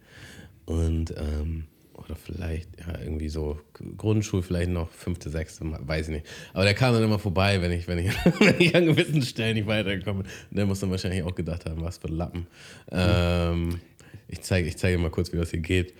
[0.66, 1.66] Und, ähm,
[1.98, 3.60] oder vielleicht, ja, irgendwie so
[3.98, 6.26] Grundschul, vielleicht noch fünfte, sechste, weiß ich nicht.
[6.54, 9.56] Aber der kam dann immer vorbei, wenn ich, wenn ich, wenn ich an gewissen Stellen
[9.56, 10.32] nicht weitergekommen bin.
[10.52, 12.48] Der muss dann wahrscheinlich auch gedacht haben, was für Lappen.
[12.91, 13.80] Ähm,
[14.28, 15.93] ich zeige ich zeige mal kurz, wie das hier geht.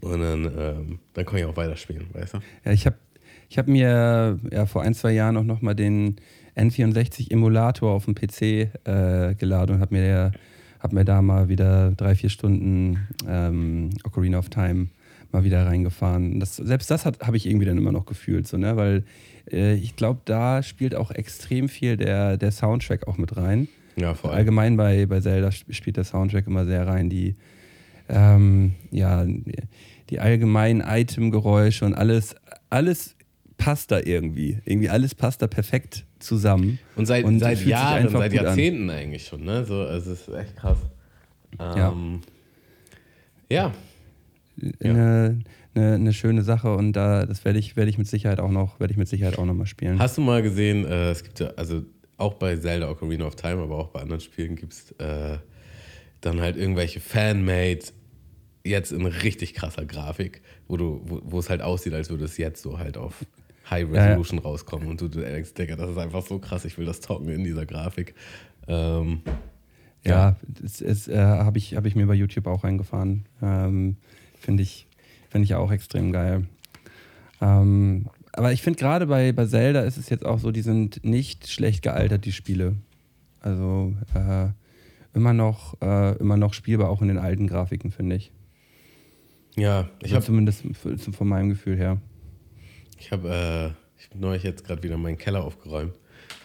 [0.00, 2.38] Und dann, ähm, dann kann ich auch weiterspielen, weißt du?
[2.64, 2.96] Ja, ich habe
[3.48, 6.16] ich hab mir ja, vor ein, zwei Jahren auch nochmal den
[6.56, 10.32] N64-Emulator auf dem PC äh, geladen und habe mir,
[10.80, 14.88] hab mir da mal wieder drei, vier Stunden ähm, Ocarina of Time
[15.32, 16.40] mal wieder reingefahren.
[16.40, 18.76] Das, selbst das habe ich irgendwie dann immer noch gefühlt, so, ne?
[18.76, 19.04] weil
[19.50, 23.68] äh, ich glaube, da spielt auch extrem viel der, der Soundtrack auch mit rein.
[23.96, 24.38] Ja, vor allem.
[24.38, 27.10] Allgemein bei, bei Zelda sp- spielt der Soundtrack immer sehr rein.
[27.10, 27.34] Die,
[28.08, 29.26] ähm, ja,
[30.10, 32.34] die allgemeinen Itemgeräusche und alles,
[32.70, 33.16] alles
[33.58, 34.58] passt da irgendwie.
[34.64, 36.78] Irgendwie alles passt da perfekt zusammen.
[36.96, 38.46] Und seit, Und seit Jahren, seit gut an.
[38.46, 39.64] Jahrzehnten eigentlich schon, ne?
[39.64, 40.78] So, also es ist echt krass.
[41.58, 41.92] Ja.
[41.92, 42.20] Ähm,
[43.50, 43.72] ja.
[44.82, 45.40] Eine,
[45.74, 48.80] eine, eine schöne Sache und da, das werde ich, werde ich mit Sicherheit auch noch,
[48.80, 49.98] werde ich mit Sicherheit auch noch mal spielen.
[49.98, 51.82] Hast du mal gesehen, äh, es gibt ja, also
[52.16, 55.38] auch bei Zelda Ocarina of Time, aber auch bei anderen Spielen gibt es äh,
[56.20, 57.80] dann halt irgendwelche Fanmade,
[58.64, 62.62] jetzt in richtig krasser Grafik, wo du, wo, es halt aussieht, als würde es jetzt
[62.62, 63.24] so halt auf
[63.68, 64.04] High Ja, ja.
[64.06, 67.00] Resolution rauskommen und du, du denkst, Digga, das ist einfach so krass, ich will das
[67.00, 68.14] zocken in dieser Grafik.
[68.68, 69.22] Ähm,
[70.04, 73.26] Ja, das ist, äh, habe ich, hab ich mir bei YouTube auch reingefahren.
[73.40, 73.96] Ähm,
[74.42, 74.86] Finde ich,
[75.30, 76.46] find ich auch extrem geil.
[77.40, 81.04] Ähm, aber ich finde gerade bei, bei Zelda ist es jetzt auch so, die sind
[81.04, 82.76] nicht schlecht gealtert, die Spiele.
[83.40, 84.48] Also äh,
[85.14, 88.32] immer, noch, äh, immer noch spielbar, auch in den alten Grafiken, finde ich.
[89.56, 90.64] ja, ich Also habe zumindest
[91.16, 91.98] von meinem Gefühl her.
[92.98, 93.66] Ich habe äh,
[93.98, 95.94] ich hab neulich jetzt gerade wieder meinen Keller aufgeräumt.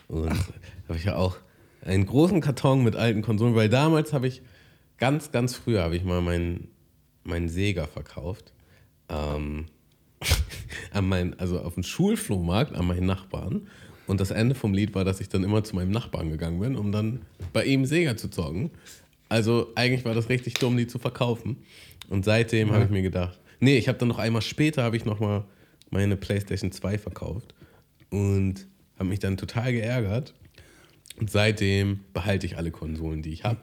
[0.07, 0.29] Und
[0.87, 1.37] habe ich ja auch
[1.85, 4.41] einen großen Karton mit alten Konsolen, weil damals habe ich,
[4.97, 6.69] ganz, ganz früher habe ich mal meinen,
[7.27, 8.53] meinen Sega verkauft.
[9.09, 9.65] Ähm,
[10.91, 13.67] an mein, also auf dem Schulflohmarkt an meinen Nachbarn.
[14.07, 16.75] Und das Ende vom Lied war, dass ich dann immer zu meinem Nachbarn gegangen bin,
[16.75, 17.21] um dann
[17.51, 18.71] bei ihm Sega zu zocken.
[19.29, 21.57] Also eigentlich war das richtig dumm, die zu verkaufen.
[22.09, 25.03] Und seitdem habe ich mir gedacht, nee, ich habe dann noch einmal später, habe ich
[25.03, 25.43] nochmal
[25.89, 27.53] meine PlayStation 2 verkauft
[28.09, 28.67] und
[28.97, 30.33] habe mich dann total geärgert.
[31.19, 33.59] Und seitdem behalte ich alle Konsolen, die ich habe.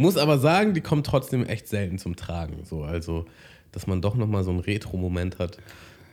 [0.00, 2.64] Muss aber sagen, die kommen trotzdem echt selten zum Tragen.
[2.64, 3.26] So, also,
[3.72, 5.56] dass man doch nochmal so einen Retro-Moment hat.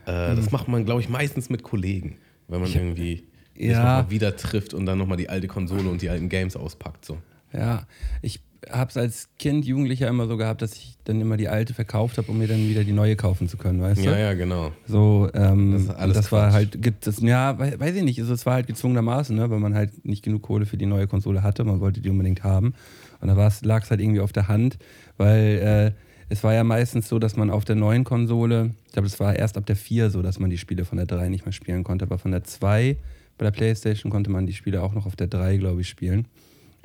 [0.06, 2.18] Äh, Das macht man, glaube ich, meistens mit Kollegen,
[2.50, 3.24] wenn man irgendwie
[3.56, 4.10] sich Ja.
[4.10, 7.06] wieder trifft und dann nochmal die alte Konsole und die alten Games auspackt.
[7.06, 7.18] So.
[7.54, 7.88] Ja,
[8.22, 11.74] ich habe es als Kind, Jugendlicher immer so gehabt, dass ich dann immer die alte
[11.74, 14.10] verkauft habe, um mir dann wieder die neue kaufen zu können, weißt du?
[14.10, 14.72] Ja, ja, genau.
[14.86, 18.34] So, ähm, Das ist das, war halt, gibt es, ja, wei- weiß ich nicht, also
[18.34, 21.42] es war halt gezwungenermaßen, ne, weil man halt nicht genug Kohle für die neue Konsole
[21.44, 22.74] hatte, man wollte die unbedingt haben.
[23.20, 24.78] Und da lag es halt irgendwie auf der Hand,
[25.18, 29.08] weil äh, es war ja meistens so, dass man auf der neuen Konsole, ich glaube,
[29.08, 31.46] es war erst ab der 4 so, dass man die Spiele von der 3 nicht
[31.46, 32.98] mehr spielen konnte, aber von der 2
[33.38, 36.26] bei der Playstation konnte man die Spiele auch noch auf der 3, glaube ich, spielen.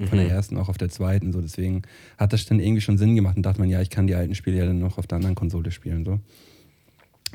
[0.08, 1.82] Von der ersten auch auf der zweiten, so deswegen
[2.18, 4.34] hat das dann irgendwie schon Sinn gemacht und dachte man, ja, ich kann die alten
[4.34, 6.04] Spiele ja dann noch auf der anderen Konsole spielen.
[6.04, 6.18] So.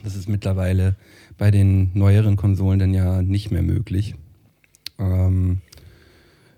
[0.04, 0.96] Das ist mittlerweile
[1.38, 4.16] bei den neueren Konsolen dann ja nicht mehr möglich.
[5.00, 5.62] Ähm,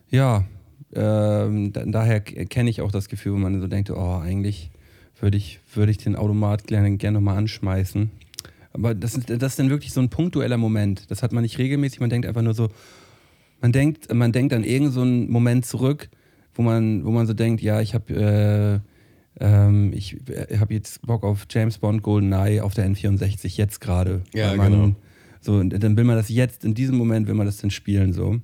[0.10, 0.46] ja,
[0.94, 4.72] ähm, da, daher kenne ich auch das Gefühl, wo man so denkt, oh, eigentlich
[5.20, 8.10] würde ich, würde ich den Automat gerne, gerne nochmal anschmeißen.
[8.72, 11.10] Aber das ist, das ist dann wirklich so ein punktueller Moment.
[11.12, 12.70] Das hat man nicht regelmäßig, man denkt einfach nur so,
[13.62, 16.10] man denkt, man denkt an irgendeinen so einen Moment zurück,
[16.54, 18.90] wo man, wo man so denkt, ja, ich habe äh,
[19.40, 24.22] ähm, ich äh, habe jetzt Bock auf James Bond GoldenEye auf der N64 jetzt gerade.
[24.34, 24.96] Ja, man, genau.
[25.42, 28.12] So, und dann will man das jetzt, in diesem Moment will man das dann spielen
[28.12, 28.40] so.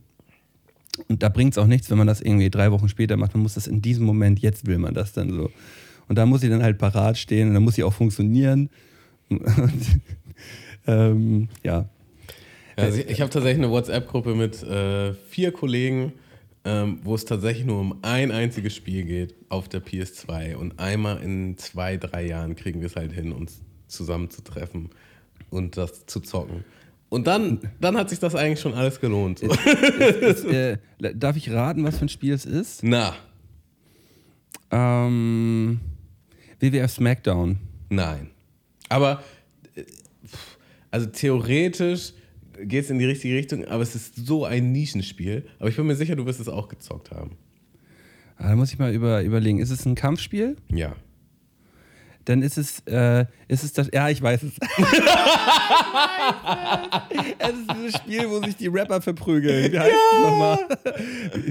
[1.07, 3.33] Und da bringt es auch nichts, wenn man das irgendwie drei Wochen später macht.
[3.33, 5.51] Man muss das in diesem Moment, jetzt will man das dann so.
[6.07, 8.69] Und da muss sie dann halt parat stehen und dann muss sie auch funktionieren.
[9.29, 10.01] Und,
[10.85, 11.89] ähm, ja.
[12.77, 16.13] Ja, also ich ich habe tatsächlich eine WhatsApp-Gruppe mit äh, vier Kollegen,
[16.63, 20.55] ähm, wo es tatsächlich nur um ein einziges Spiel geht auf der PS2.
[20.55, 24.89] Und einmal in zwei, drei Jahren kriegen wir es halt hin, uns zusammenzutreffen
[25.49, 26.65] und das zu zocken.
[27.15, 29.39] Und dann, dann hat sich das eigentlich schon alles gelohnt.
[29.39, 29.47] So.
[29.47, 30.77] Es, äh,
[31.15, 32.83] darf ich raten, was für ein Spiel es ist?
[32.83, 33.15] Na,
[34.71, 35.79] Ähm,
[36.59, 37.57] WWF SmackDown.
[37.89, 38.31] nein.
[38.89, 39.23] Aber,
[39.75, 39.83] äh,
[40.91, 42.13] also theoretisch
[42.61, 45.45] geht es in die richtige Richtung, aber es ist so ein Nischenspiel.
[45.59, 47.37] Aber ich bin mir sicher, du wirst es auch gezockt haben.
[48.37, 49.59] Ah, da muss ich mal über, überlegen.
[49.59, 50.57] Ist es ein Kampfspiel?
[50.69, 50.95] Ja.
[52.25, 53.89] Dann ist es, äh, ist es das.
[53.93, 54.53] Ja, ich weiß es.
[57.37, 59.71] es ist dieses Spiel, wo sich die Rapper verprügeln.
[59.71, 60.59] Wie heißt es nochmal?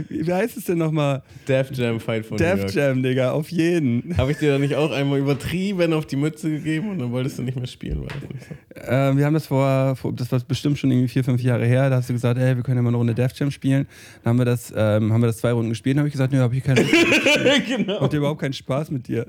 [0.08, 1.22] Wie, wie heißt es denn nochmal?
[1.46, 2.74] Def Jam Fight von New Def York.
[2.74, 4.16] Jam, Digga, auf jeden.
[4.16, 7.38] Habe ich dir da nicht auch einmal übertrieben auf die Mütze gegeben und dann wolltest
[7.38, 8.00] du nicht mehr spielen?
[8.00, 8.80] War das nicht so?
[8.80, 11.88] Äh, wir haben das vor, vor, das war bestimmt schon irgendwie vier, fünf Jahre her.
[11.88, 13.86] Da hast du gesagt, ey, wir können ja mal eine Runde Def Jam spielen.
[14.24, 15.96] Dann haben wir das, ähm, haben wir das zwei Runden gespielt.
[15.96, 16.92] Dann habe ich gesagt, nö, hab ich keine Lust.
[17.68, 18.00] genau.
[18.00, 19.26] Macht dir überhaupt keinen Spaß mit dir.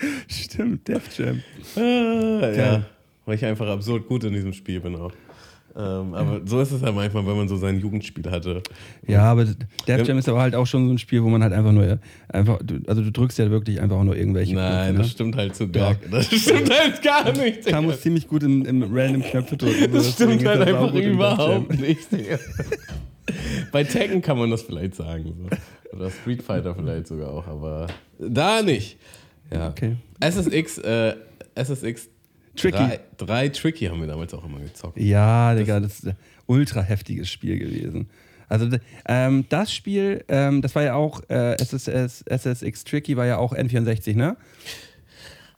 [0.28, 1.42] Stimmt, Def Jam.
[1.76, 2.50] Ah, ja.
[2.52, 2.86] Geil.
[3.26, 5.12] Weil ich einfach absurd gut in diesem Spiel bin auch.
[5.76, 8.60] Ähm, aber so ist es halt manchmal, wenn man so sein Jugendspiel hatte.
[9.06, 9.44] Ja, aber
[9.86, 12.00] Def Jam ist aber halt auch schon so ein Spiel, wo man halt einfach nur,
[12.28, 15.10] einfach, du- also du drückst ja wirklich einfach auch nur irgendwelche Nein, Knöpfe, das ne?
[15.12, 17.66] stimmt halt zu gar Das stimmt halt gar nicht.
[17.66, 17.92] Kam Digga.
[17.94, 19.92] uns ziemlich gut im, im random Knöpfe drücken.
[19.92, 22.08] Das stimmt halt das einfach überhaupt nicht.
[23.70, 25.34] Bei Tekken kann man das vielleicht sagen.
[25.92, 25.96] So.
[25.96, 27.86] Oder Street Fighter vielleicht sogar auch, aber
[28.18, 28.98] da nicht.
[29.52, 29.68] Ja.
[29.68, 29.96] Okay.
[30.20, 31.14] SSX, äh,
[31.54, 32.08] SSX
[32.56, 32.78] Tricky.
[32.78, 34.98] 3, 3 Tricky haben wir damals auch immer gezockt.
[34.98, 38.08] Ja, Digga, das ist ein ultra heftiges Spiel gewesen.
[38.48, 38.68] Also
[39.06, 43.54] ähm, das Spiel, ähm, das war ja auch, äh, SSS, SSX Tricky war ja auch
[43.54, 44.36] N64, ne?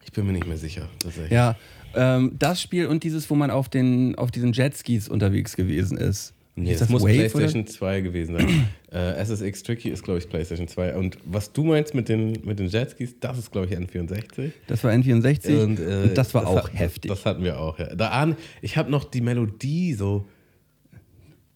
[0.04, 0.88] Ich bin mir nicht mehr sicher.
[0.98, 1.32] Tatsächlich.
[1.32, 1.56] Ja.
[1.94, 6.34] Ähm, das Spiel und dieses, wo man auf, den, auf diesen Jetskis unterwegs gewesen ist.
[6.54, 8.66] Nee, das, muss Wave, PlayStation 2 gewesen sein.
[8.92, 10.96] äh, SSX Tricky ist, glaube ich, PlayStation 2.
[10.96, 14.50] Und was du meinst mit den, mit den Jetskis, das ist, glaube ich, N64.
[14.66, 17.08] Das war N64 Und, und, äh, das war auch hat- heftig.
[17.10, 17.94] Das hatten wir auch, ja.
[17.94, 20.26] Da ahn, ich habe noch die Melodie so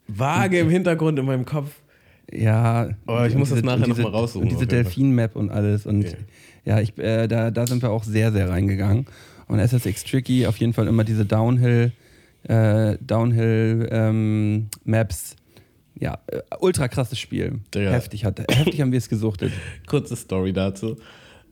[0.08, 1.70] vage im Hintergrund in meinem Kopf.
[2.32, 2.88] ja.
[3.06, 4.66] Oh, ich und muss das nachher und noch mal raussuchen, Und diese.
[4.66, 5.84] Delfin-Map und alles.
[5.86, 6.16] Und Okay.
[6.64, 9.06] ja, ich, äh, da, da sind wir auch sehr, sehr reingegangen.
[9.48, 11.92] Und SSX Tricky auf jeden Fall immer diese Downhill,
[12.48, 15.36] äh, Downhill ähm, Maps.
[15.98, 17.60] Ja, äh, ultra krasses Spiel.
[17.74, 17.90] Digga.
[17.90, 19.52] Heftig, hat, heftig haben wir es gesuchtet.
[19.86, 20.96] Kurze Story dazu.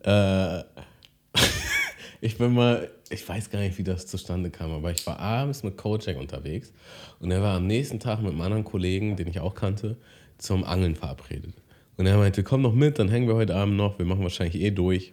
[0.03, 0.59] Äh,
[2.20, 5.62] ich bin mal, ich weiß gar nicht, wie das zustande kam, aber ich war abends
[5.62, 6.72] mit Kojak unterwegs
[7.20, 9.97] und er war am nächsten Tag mit einem anderen Kollegen, den ich auch kannte,
[10.38, 11.55] zum Angeln verabredet.
[11.97, 14.61] Und er meinte, komm noch mit, dann hängen wir heute Abend noch, wir machen wahrscheinlich
[14.61, 15.12] eh durch.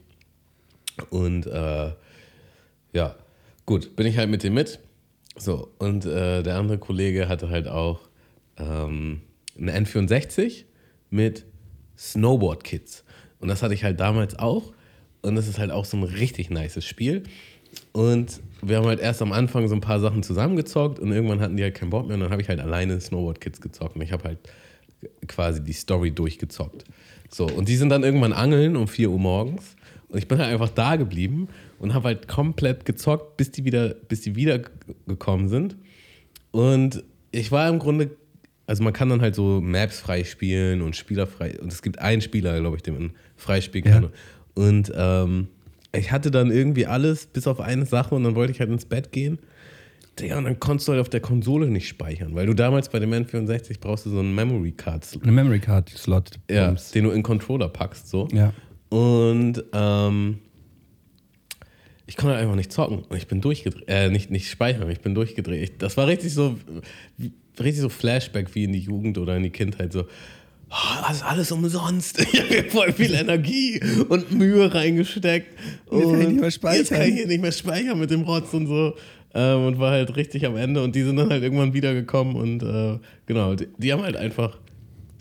[1.09, 1.91] Und äh,
[2.93, 3.15] ja,
[3.65, 4.79] gut, bin ich halt mit dem mit.
[5.37, 8.01] So, und äh, der andere Kollege hatte halt auch
[8.57, 9.21] ähm,
[9.57, 10.65] eine N64
[11.09, 11.45] mit
[11.97, 13.03] Snowboard Kids.
[13.39, 14.73] Und das hatte ich halt damals auch.
[15.21, 17.23] Und das ist halt auch so ein richtig nices Spiel.
[17.91, 21.57] Und wir haben halt erst am Anfang so ein paar Sachen zusammengezockt und irgendwann hatten
[21.57, 22.15] die halt keinen Bock mehr.
[22.15, 23.95] Und dann habe ich halt alleine Snowboard Kids gezockt.
[23.95, 24.39] Und ich habe halt
[25.27, 26.83] quasi die Story durchgezockt.
[27.29, 29.75] So, und die sind dann irgendwann angeln um 4 Uhr morgens.
[30.09, 31.47] Und ich bin halt einfach da geblieben
[31.81, 34.61] und habe halt komplett gezockt, bis die wieder, bis die wieder
[35.07, 35.75] gekommen sind.
[36.51, 38.11] Und ich war im Grunde,
[38.67, 41.59] also man kann dann halt so Maps freispielen und Spieler frei.
[41.59, 44.03] Und es gibt einen Spieler, glaube ich, den man freispielen kann.
[44.03, 44.09] Ja.
[44.53, 45.47] Und ähm,
[45.91, 48.85] ich hatte dann irgendwie alles, bis auf eine Sache, und dann wollte ich halt ins
[48.85, 49.39] Bett gehen.
[50.19, 52.99] Ja, und dann konntest du halt auf der Konsole nicht speichern, weil du damals bei
[52.99, 55.23] dem N64 brauchst du so einen Memory Card Slot.
[55.23, 56.37] Eine Memory Card Slot.
[56.47, 58.27] Ja, den du in Controller packst, so.
[58.31, 58.53] Ja.
[58.89, 60.37] Und ähm,
[62.11, 65.15] ich konnte einfach nicht zocken und ich bin durchgedreht, äh, nicht, nicht speichern, ich bin
[65.15, 65.81] durchgedreht.
[65.81, 66.57] Das war richtig so,
[67.57, 71.23] richtig so Flashback wie in die Jugend oder in die Kindheit, so, oh, das ist
[71.23, 72.19] alles umsonst.
[72.33, 75.57] Ich habe voll viel Energie und Mühe reingesteckt.
[75.85, 76.79] Und jetzt kann ich nicht mehr speichern.
[76.79, 78.93] Jetzt kann ich hier nicht mehr speichern mit dem Rotz und so.
[79.33, 82.61] Ähm, und war halt richtig am Ende und die sind dann halt irgendwann wiedergekommen und
[82.61, 84.57] äh, genau, die, die haben halt einfach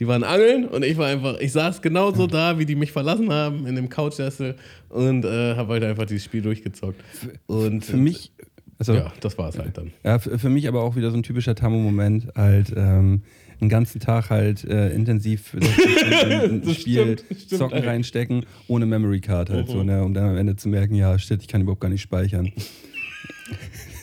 [0.01, 3.31] die waren angeln und ich war einfach, ich saß genauso da, wie die mich verlassen
[3.31, 4.57] haben, in dem Couchsessel
[4.89, 7.01] und äh, habe halt einfach dieses Spiel durchgezockt.
[7.47, 8.33] Und für mich,
[8.79, 9.93] also, ja, das war es halt dann.
[10.03, 13.23] Ja, für, mich aber auch wieder so ein typischer Tammo-Moment, halt ähm,
[13.61, 17.87] einen ganzen Tag halt äh, intensiv ein Spiel stimmt, stimmt Zocken eigentlich.
[17.87, 19.73] reinstecken, ohne Memory Card halt -huh.
[19.73, 22.03] so, ne, um dann am Ende zu merken, ja, shit, ich kann überhaupt gar nicht
[22.03, 22.51] speichern.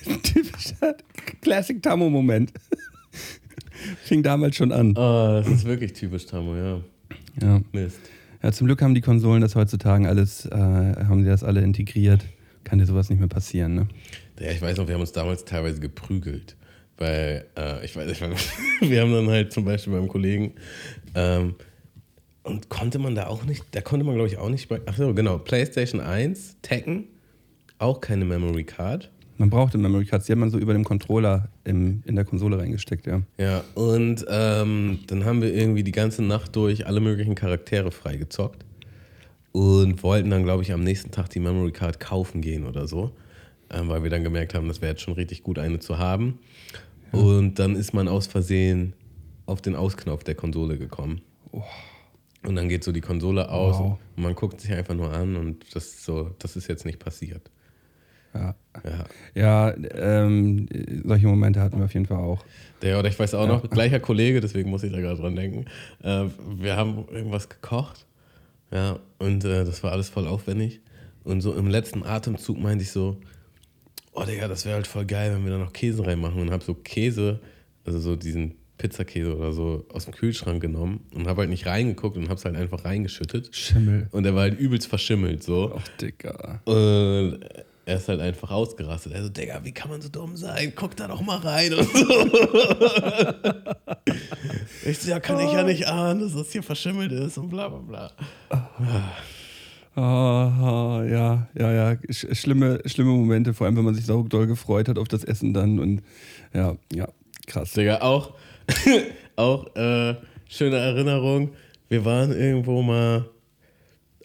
[0.24, 0.96] typischer
[1.42, 2.54] Classic Tammo-Moment.
[4.04, 4.92] Fing damals schon an.
[4.92, 6.82] Oh, das ist wirklich typisch Tamo, ja.
[7.42, 7.62] Ja.
[7.72, 8.00] Mist.
[8.44, 12.24] Ja, zum Glück haben die Konsolen das heutzutage alles, äh, haben sie das alle integriert.
[12.64, 13.88] Kann dir sowas nicht mehr passieren, ne?
[14.40, 16.56] Ja, ich weiß noch, wir haben uns damals teilweise geprügelt.
[16.98, 18.52] Weil, äh, ich weiß, ich weiß,
[18.82, 20.54] wir haben dann halt zum Beispiel beim Kollegen,
[21.16, 21.56] ähm,
[22.48, 25.14] und konnte man da auch nicht, da konnte man glaube ich auch nicht, ach so,
[25.14, 27.08] genau, PlayStation 1, Tekken,
[27.78, 29.12] auch keine Memory Card.
[29.38, 32.58] Man brauchte Memory Cards, die hat man so über dem Controller im, in der Konsole
[32.58, 33.22] reingesteckt, ja.
[33.38, 38.66] Ja, und ähm, dann haben wir irgendwie die ganze Nacht durch alle möglichen Charaktere freigezockt
[39.52, 43.12] und wollten dann, glaube ich, am nächsten Tag die Memory Card kaufen gehen oder so,
[43.70, 46.40] ähm, weil wir dann gemerkt haben, das wäre jetzt schon richtig gut, eine zu haben.
[47.14, 47.20] Ja.
[47.20, 48.94] Und dann ist man aus Versehen
[49.46, 51.22] auf den Ausknopf der Konsole gekommen.
[51.52, 51.64] Oh.
[52.44, 53.98] Und dann geht so die Konsole aus wow.
[54.16, 57.50] und man guckt sich einfach nur an und das, so, das ist jetzt nicht passiert.
[58.38, 58.56] Ja,
[59.36, 59.72] ja.
[59.72, 60.68] ja ähm,
[61.04, 62.44] solche Momente hatten wir auf jeden Fall auch.
[62.82, 63.54] Der, oder ich weiß auch ja.
[63.54, 65.66] noch, gleicher Kollege, deswegen muss ich da gerade dran denken.
[66.04, 66.26] Äh,
[66.58, 68.06] wir haben irgendwas gekocht.
[68.72, 70.82] Ja, und äh, das war alles voll aufwendig.
[71.24, 73.18] Und so im letzten Atemzug meinte ich so,
[74.14, 76.42] oh Digga, das wäre halt voll geil, wenn wir da noch Käse reinmachen.
[76.42, 77.40] Und hab so Käse,
[77.86, 82.16] also so diesen Pizzakäse oder so aus dem Kühlschrank genommen und habe halt nicht reingeguckt
[82.18, 83.56] und hab's halt einfach reingeschüttet.
[83.56, 84.08] Schimmel.
[84.12, 85.74] Und der war halt übelst verschimmelt so.
[85.76, 86.62] Ach, Digga.
[86.66, 87.40] Und
[87.88, 89.14] er ist halt einfach ausgerastet.
[89.14, 90.74] Er so, Digga, wie kann man so dumm sein?
[90.76, 92.26] Guck da doch mal rein und so.
[94.86, 97.70] ich so, ja, kann ich ja nicht ahnen, dass das hier verschimmelt ist und bla
[97.70, 98.12] bla bla.
[99.96, 101.98] Oh, ja, ja, ja.
[102.12, 105.54] Schlimme, schlimme Momente, vor allem wenn man sich so doll gefreut hat auf das Essen
[105.54, 106.02] dann und
[106.54, 107.08] ja, ja,
[107.48, 107.72] krass.
[107.72, 108.34] Digga, auch,
[109.38, 110.16] auch äh,
[110.50, 111.52] schöne Erinnerung.
[111.88, 113.30] Wir waren irgendwo mal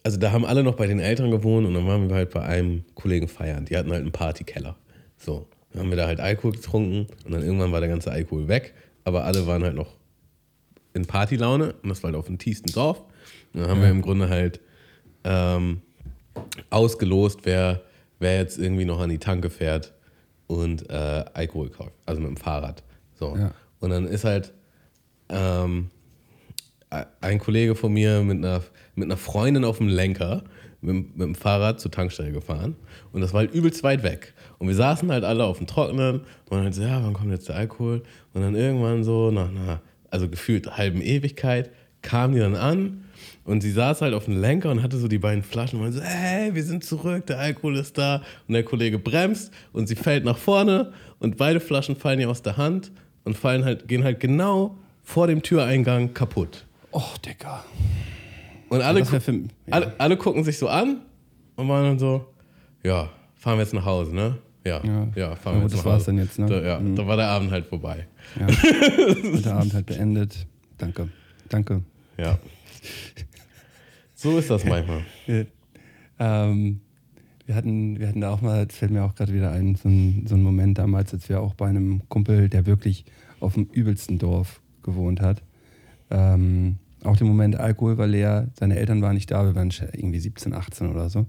[0.02, 2.42] also da haben alle noch bei den Eltern gewohnt und dann waren wir halt bei
[2.42, 3.64] einem Kollegen feiern.
[3.64, 4.76] Die hatten halt einen Partykeller.
[5.16, 8.48] So, dann haben wir da halt Alkohol getrunken und dann irgendwann war der ganze Alkohol
[8.48, 8.74] weg,
[9.04, 9.94] aber alle waren halt noch
[10.94, 13.02] in Partylaune und das war halt auf dem tiefsten Dorf.
[13.52, 13.84] Und dann haben ja.
[13.84, 14.60] wir im Grunde halt
[15.24, 15.80] ähm,
[16.70, 17.82] ausgelost, wer,
[18.18, 19.92] wer jetzt irgendwie noch an die Tanke fährt
[20.46, 22.82] und äh, Alkohol kauft, also mit dem Fahrrad.
[23.14, 23.36] So.
[23.36, 23.52] Ja.
[23.80, 24.52] Und dann ist halt
[25.28, 25.90] ähm,
[27.20, 28.62] ein Kollege von mir mit einer,
[28.94, 30.44] mit einer Freundin auf dem Lenker
[30.82, 32.76] mit, mit dem Fahrrad zur Tankstelle gefahren.
[33.12, 34.34] Und das war halt übelst weit weg.
[34.58, 37.30] Und wir saßen halt alle auf dem Trockenen und dann halt so, ja, wann kommt
[37.30, 38.02] jetzt der Alkohol?
[38.34, 39.80] Und dann irgendwann so nach einer,
[40.10, 41.70] also gefühlt halben Ewigkeit,
[42.02, 43.04] kam die dann an
[43.44, 45.98] und sie saß halt auf dem Lenker und hatte so die beiden Flaschen und meinte
[45.98, 48.22] so, hey, wir sind zurück, der Alkohol ist da.
[48.48, 52.42] Und der Kollege bremst und sie fällt nach vorne und beide Flaschen fallen ihr aus
[52.42, 52.90] der Hand
[53.24, 56.66] und fallen halt, gehen halt genau vor dem Türeingang kaputt.
[56.92, 57.64] Och, Digga.
[58.72, 59.40] Und alle, ja, für, ja.
[59.68, 61.02] alle, alle, gucken sich so an
[61.56, 62.24] und waren dann so,
[62.82, 64.38] ja, fahren wir jetzt nach Hause, ne?
[64.64, 66.06] Ja, ja, ja fahren wir jetzt nach Hause.
[66.06, 66.46] Dann jetzt, ne?
[66.46, 66.96] Da, ja, mhm.
[66.96, 68.06] da war der Abend halt vorbei.
[68.40, 68.46] Ja.
[69.44, 70.46] der Abend halt beendet.
[70.78, 71.10] Danke.
[71.50, 71.82] Danke.
[72.16, 72.38] Ja.
[74.14, 75.02] So ist das manchmal.
[76.18, 76.80] ähm,
[77.44, 79.90] wir hatten, wir hatten da auch mal, das fällt mir auch gerade wieder ein, so
[79.90, 83.04] ein, so ein Moment damals, als wir auch bei einem Kumpel, der wirklich
[83.38, 85.42] auf dem übelsten Dorf gewohnt hat.
[86.10, 90.20] Ähm, auch der Moment, Alkohol war leer, seine Eltern waren nicht da, wir waren irgendwie
[90.20, 91.26] 17, 18 oder so.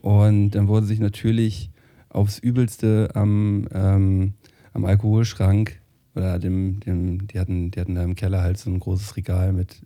[0.00, 1.70] Und dann wurde sich natürlich
[2.08, 4.34] aufs Übelste am, ähm,
[4.72, 5.80] am Alkoholschrank
[6.14, 9.52] oder dem, dem, die hatten, die hatten da im Keller halt so ein großes Regal
[9.52, 9.82] mit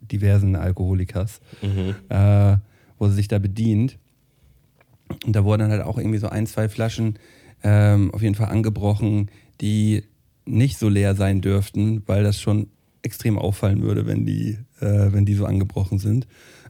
[0.00, 1.94] diversen Alkoholikas, Mhm.
[2.10, 2.56] äh,
[2.98, 3.98] wo sie sich da bedient.
[5.24, 7.18] Und da wurden dann halt auch irgendwie so ein, zwei Flaschen
[7.62, 10.04] ähm, auf jeden Fall angebrochen, die
[10.44, 12.68] nicht so leer sein dürften, weil das schon
[13.02, 16.26] extrem auffallen würde, wenn die, äh, wenn die so angebrochen sind.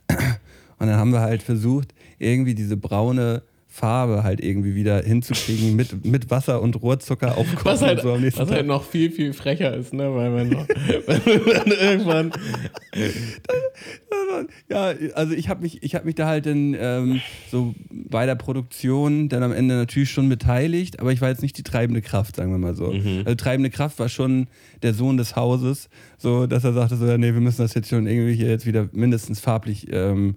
[0.78, 3.43] Und dann haben wir halt versucht, irgendwie diese braune
[3.73, 8.20] Farbe halt irgendwie wieder hinzukriegen mit, mit Wasser und Rohrzucker aufkochen Was halt, so am
[8.20, 10.14] nächsten was halt noch viel, viel frecher ist, ne?
[10.14, 10.68] Weil man noch,
[11.07, 12.33] man dann irgendwann.
[14.68, 18.35] Ja, also ich habe mich, ich hab mich da halt dann ähm, so bei der
[18.35, 22.37] Produktion dann am Ende natürlich schon beteiligt, aber ich war jetzt nicht die treibende Kraft,
[22.37, 22.93] sagen wir mal so.
[23.25, 24.49] Also treibende Kraft war schon
[24.83, 27.89] der Sohn des Hauses, so dass er sagte so, ja, nee, wir müssen das jetzt
[27.89, 30.37] schon irgendwie hier jetzt wieder mindestens farblich ähm,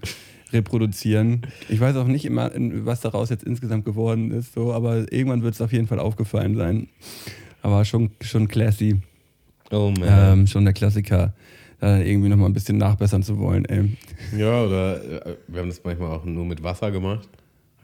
[0.56, 1.42] reproduzieren.
[1.70, 5.54] Ich weiß auch nicht immer, was daraus jetzt insgesamt geworden ist, so, aber irgendwann wird
[5.54, 6.88] es auf jeden Fall aufgefallen sein.
[7.62, 9.02] Aber schon, schon classy.
[9.72, 10.40] Oh man.
[10.40, 11.34] Ähm, schon der Klassiker,
[11.80, 13.98] da irgendwie nochmal ein bisschen nachbessern zu wollen, ey.
[14.38, 17.28] Ja, oder äh, wir haben das manchmal auch nur mit Wasser gemacht.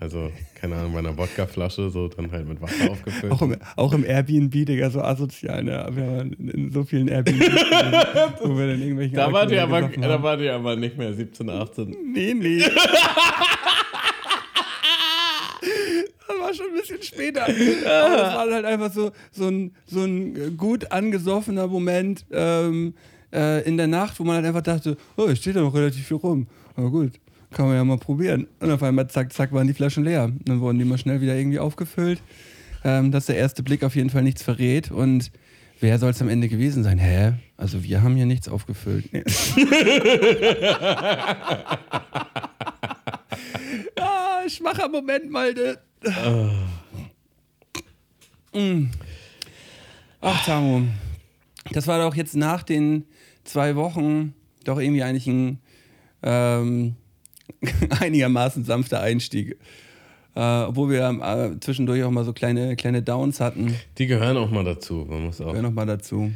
[0.01, 3.31] Also, keine Ahnung, bei einer Wodkaflasche, so dann halt mit Wasser aufgefüllt.
[3.31, 5.87] Auch im, auch im Airbnb, Digga, so asozial, ne?
[5.91, 7.39] Wir waren in, so vielen Airbnb,
[8.41, 10.23] wo wir dann irgendwelchen da wart ihr aber, da haben.
[10.23, 11.95] wart ihr aber nicht mehr 17, 18.
[12.13, 12.57] Nee, nee.
[12.67, 12.79] das
[16.39, 17.43] war schon ein bisschen später.
[17.43, 22.95] Aber das war halt einfach so, so, ein, so ein gut angesoffener Moment ähm,
[23.31, 26.07] äh, in der Nacht, wo man halt einfach dachte, oh, es steht da noch relativ
[26.07, 26.47] viel rum.
[26.75, 27.11] Aber gut,
[27.51, 28.47] kann man ja mal probieren.
[28.59, 30.31] Und auf einmal, zack, zack, waren die Flaschen leer.
[30.45, 32.21] Dann wurden die mal schnell wieder irgendwie aufgefüllt.
[32.83, 34.89] Ähm, dass der erste Blick auf jeden Fall nichts verrät.
[34.89, 35.31] Und
[35.79, 36.97] wer soll es am Ende gewesen sein?
[36.97, 37.33] Hä?
[37.57, 39.13] Also wir haben hier nichts aufgefüllt.
[39.13, 39.23] Nee.
[43.99, 45.79] ah, schwacher Moment, Malte.
[48.53, 48.87] Mm.
[50.21, 50.87] Ach, Tamu.
[51.71, 53.05] Das war doch jetzt nach den
[53.43, 54.33] zwei Wochen
[54.63, 55.59] doch irgendwie eigentlich ein
[56.23, 56.95] ähm,
[57.99, 59.57] einigermaßen sanfter Einstieg.
[60.33, 63.75] Äh, obwohl wir äh, zwischendurch auch mal so kleine, kleine Downs hatten.
[63.97, 65.05] Die gehören auch mal dazu.
[65.09, 66.31] Man muss auch, Hör noch mal dazu.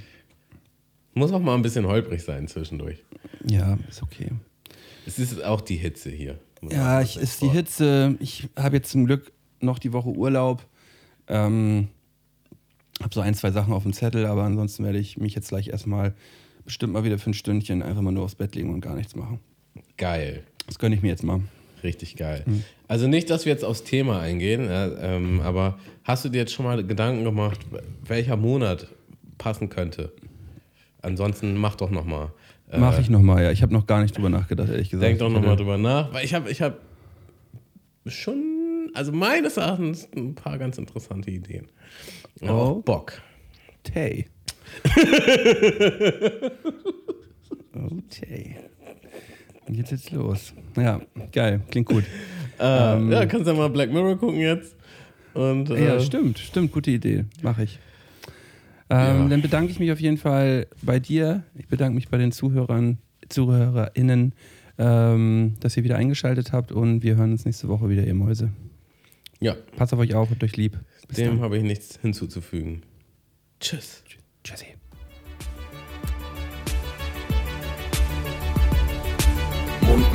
[1.14, 3.04] muss auch mal ein bisschen holprig sein zwischendurch.
[3.48, 4.32] Ja, ist okay.
[5.06, 6.40] Es ist auch die Hitze hier.
[6.70, 8.16] Ja, ich, ist die Hitze.
[8.20, 10.66] Ich habe jetzt zum Glück noch die Woche Urlaub.
[11.28, 11.90] Ähm,
[13.02, 15.70] habe so ein, zwei Sachen auf dem Zettel, aber ansonsten werde ich mich jetzt gleich
[15.70, 16.16] erstmal
[16.66, 19.16] bestimmt mal wieder für ein Stündchen einfach mal nur aufs Bett legen und gar nichts
[19.16, 19.40] machen.
[19.98, 20.44] Geil.
[20.68, 21.42] Das gönne ich mir jetzt mal.
[21.84, 22.44] Richtig geil.
[22.46, 22.64] Hm.
[22.88, 26.54] Also nicht, dass wir jetzt aufs Thema eingehen, ja, ähm, aber hast du dir jetzt
[26.54, 27.60] schon mal Gedanken gemacht,
[28.06, 28.88] welcher Monat
[29.38, 30.12] passen könnte?
[31.02, 32.32] Ansonsten mach doch noch mal.
[32.72, 33.52] Äh, Mache ich nochmal, ja.
[33.52, 35.08] Ich habe noch gar nicht drüber nachgedacht, ehrlich gesagt.
[35.08, 36.80] Denk doch noch mal drüber nach, weil ich habe ich hab
[38.08, 41.68] schon, also meines Erachtens ein paar ganz interessante Ideen.
[42.42, 42.48] Oh.
[42.48, 43.22] Auch Bock.
[43.84, 44.26] Tay.
[47.76, 48.02] oh,
[49.66, 50.54] Dann geht's jetzt los.
[50.78, 51.02] Ja,
[51.32, 51.62] geil.
[51.72, 52.04] Klingt gut.
[52.58, 52.64] Äh,
[53.12, 54.78] ja, kannst ja mal Black Mirror gucken jetzt.
[55.34, 57.26] Und, äh, Ja, stimmt, stimmt, gute Idee.
[57.42, 57.80] Mache ich.
[58.90, 59.28] Ähm, Ja.
[59.28, 61.44] Dann bedanke ich mich auf jeden Fall bei dir.
[61.56, 62.98] Ich bedanke mich bei den Zuhörern,
[63.28, 64.32] ZuhörerInnen,
[64.78, 68.54] ähm, dass ihr wieder eingeschaltet habt und wir hören uns nächste Woche wieder, ihr Mäuse.
[69.42, 70.78] ja, Passt auf euch auf und euch lieb.
[71.10, 72.84] Bis dem habe ich nichts hinzuzufügen.
[73.60, 74.02] Tschüss.
[74.46, 74.75] Tschüssi.